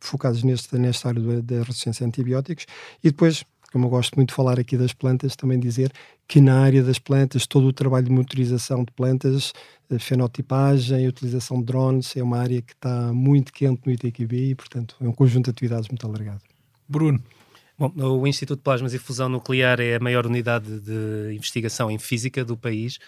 [0.00, 2.66] focados neste, nesta área da resistência a antibióticos
[3.02, 5.92] e depois, como eu gosto muito de falar aqui das plantas, também dizer
[6.26, 9.52] que na área das plantas, todo o trabalho de motorização de plantas,
[9.98, 14.94] fenotipagem, utilização de drones, é uma área que está muito quente no ITQB e, portanto,
[15.00, 16.42] é um conjunto de atividades muito alargado.
[16.86, 17.22] Bruno.
[17.78, 21.98] Bom, o Instituto de Plasmas e Fusão Nuclear é a maior unidade de investigação em
[21.98, 22.98] física do país.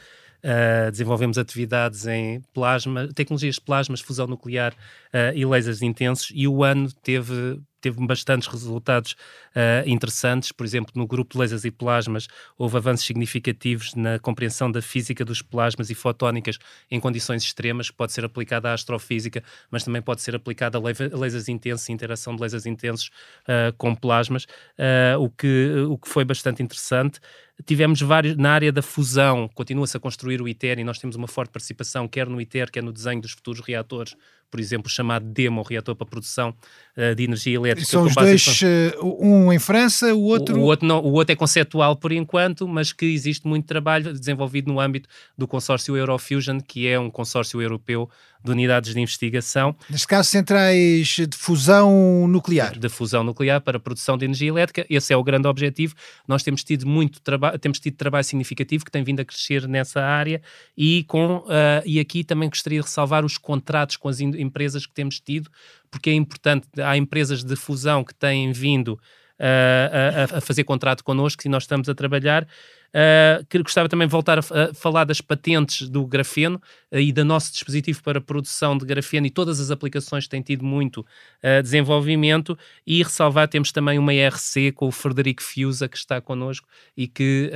[0.42, 6.48] Uh, desenvolvemos atividades em plasma, tecnologias de plasmas, fusão nuclear uh, e lasers intensos, e
[6.48, 10.52] o ano teve teve bastantes resultados uh, interessantes.
[10.52, 15.24] Por exemplo, no grupo de lasers e plasmas, houve avanços significativos na compreensão da física
[15.24, 16.58] dos plasmas e fotónicas
[16.90, 20.80] em condições extremas, que pode ser aplicada à astrofísica, mas também pode ser aplicada a
[21.16, 23.10] lasers intensos, interação de lasers intensos
[23.44, 27.20] uh, com plasmas, uh, o, que, o que foi bastante interessante
[27.64, 31.28] tivemos vários na área da fusão, continua-se a construir o ITER e nós temos uma
[31.28, 34.14] forte participação, quer no ITER, quer no desenho dos futuros reatores,
[34.50, 36.52] por exemplo, chamado DEMO, reator para produção
[36.96, 37.82] uh, de energia elétrica.
[37.82, 38.88] E são os dois, em...
[38.98, 40.56] uh, um em França, o outro...
[40.56, 44.12] O, o, outro não, o outro é conceptual por enquanto, mas que existe muito trabalho
[44.12, 45.08] desenvolvido no âmbito
[45.38, 48.10] do consórcio Eurofusion, que é um consórcio europeu
[48.42, 49.76] de unidades de investigação.
[49.88, 52.78] Neste caso, centrais de fusão nuclear.
[52.78, 54.86] De fusão nuclear para a produção de energia elétrica.
[54.88, 55.94] Esse é o grande objetivo.
[56.26, 60.02] Nós temos tido muito trabalho, temos tido trabalho significativo que tem vindo a crescer nessa
[60.02, 60.40] área
[60.76, 64.94] e, com, uh, e aqui também gostaria de ressalvar os contratos com as empresas que
[64.94, 65.50] temos tido,
[65.90, 68.98] porque é importante, há empresas de fusão que têm vindo
[69.40, 72.46] uh, a, a, fazer contrato connosco e nós estamos a trabalhar
[72.90, 76.60] Uh, gostava também de voltar a, a, falar das patentes do grafeno
[76.90, 80.42] uh, e do nosso dispositivo para produção de grafeno e todas as aplicações que têm
[80.42, 85.96] tido muito uh, desenvolvimento e ressalvar temos também uma ERC com o Frederico Fiusa que
[85.96, 87.50] está connosco e que,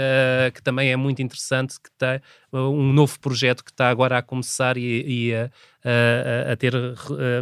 [0.54, 2.20] que também é muito interessante, que está
[2.52, 5.50] um novo projeto que está agora a começar e, e a,
[5.84, 6.72] a, a, ter,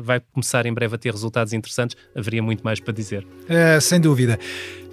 [0.03, 1.97] vai começar em breve a ter resultados interessantes.
[2.15, 3.27] Haveria muito mais para dizer.
[3.49, 4.39] É, sem dúvida.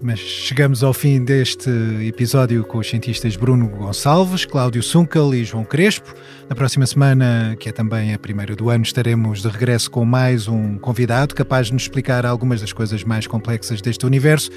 [0.01, 1.69] Mas chegamos ao fim deste
[2.07, 6.13] episódio com os cientistas Bruno Gonçalves, Cláudio Sunkel e João Crespo.
[6.47, 10.47] Na próxima semana, que é também a primeira do ano, estaremos de regresso com mais
[10.47, 14.49] um convidado capaz de nos explicar algumas das coisas mais complexas deste universo.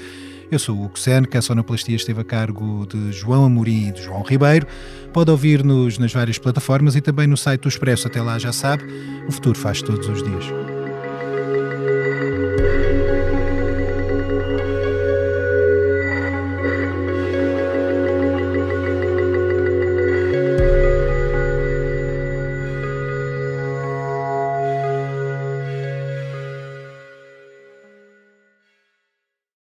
[0.53, 0.93] Eu sou o Hugo
[1.31, 4.67] que a sonoplastia esteve a cargo de João Amorim e de João Ribeiro.
[5.11, 8.05] Pode ouvir-nos nas várias plataformas e também no site do Expresso.
[8.05, 8.83] Até lá, já sabe,
[9.27, 10.72] o futuro faz todos os dias.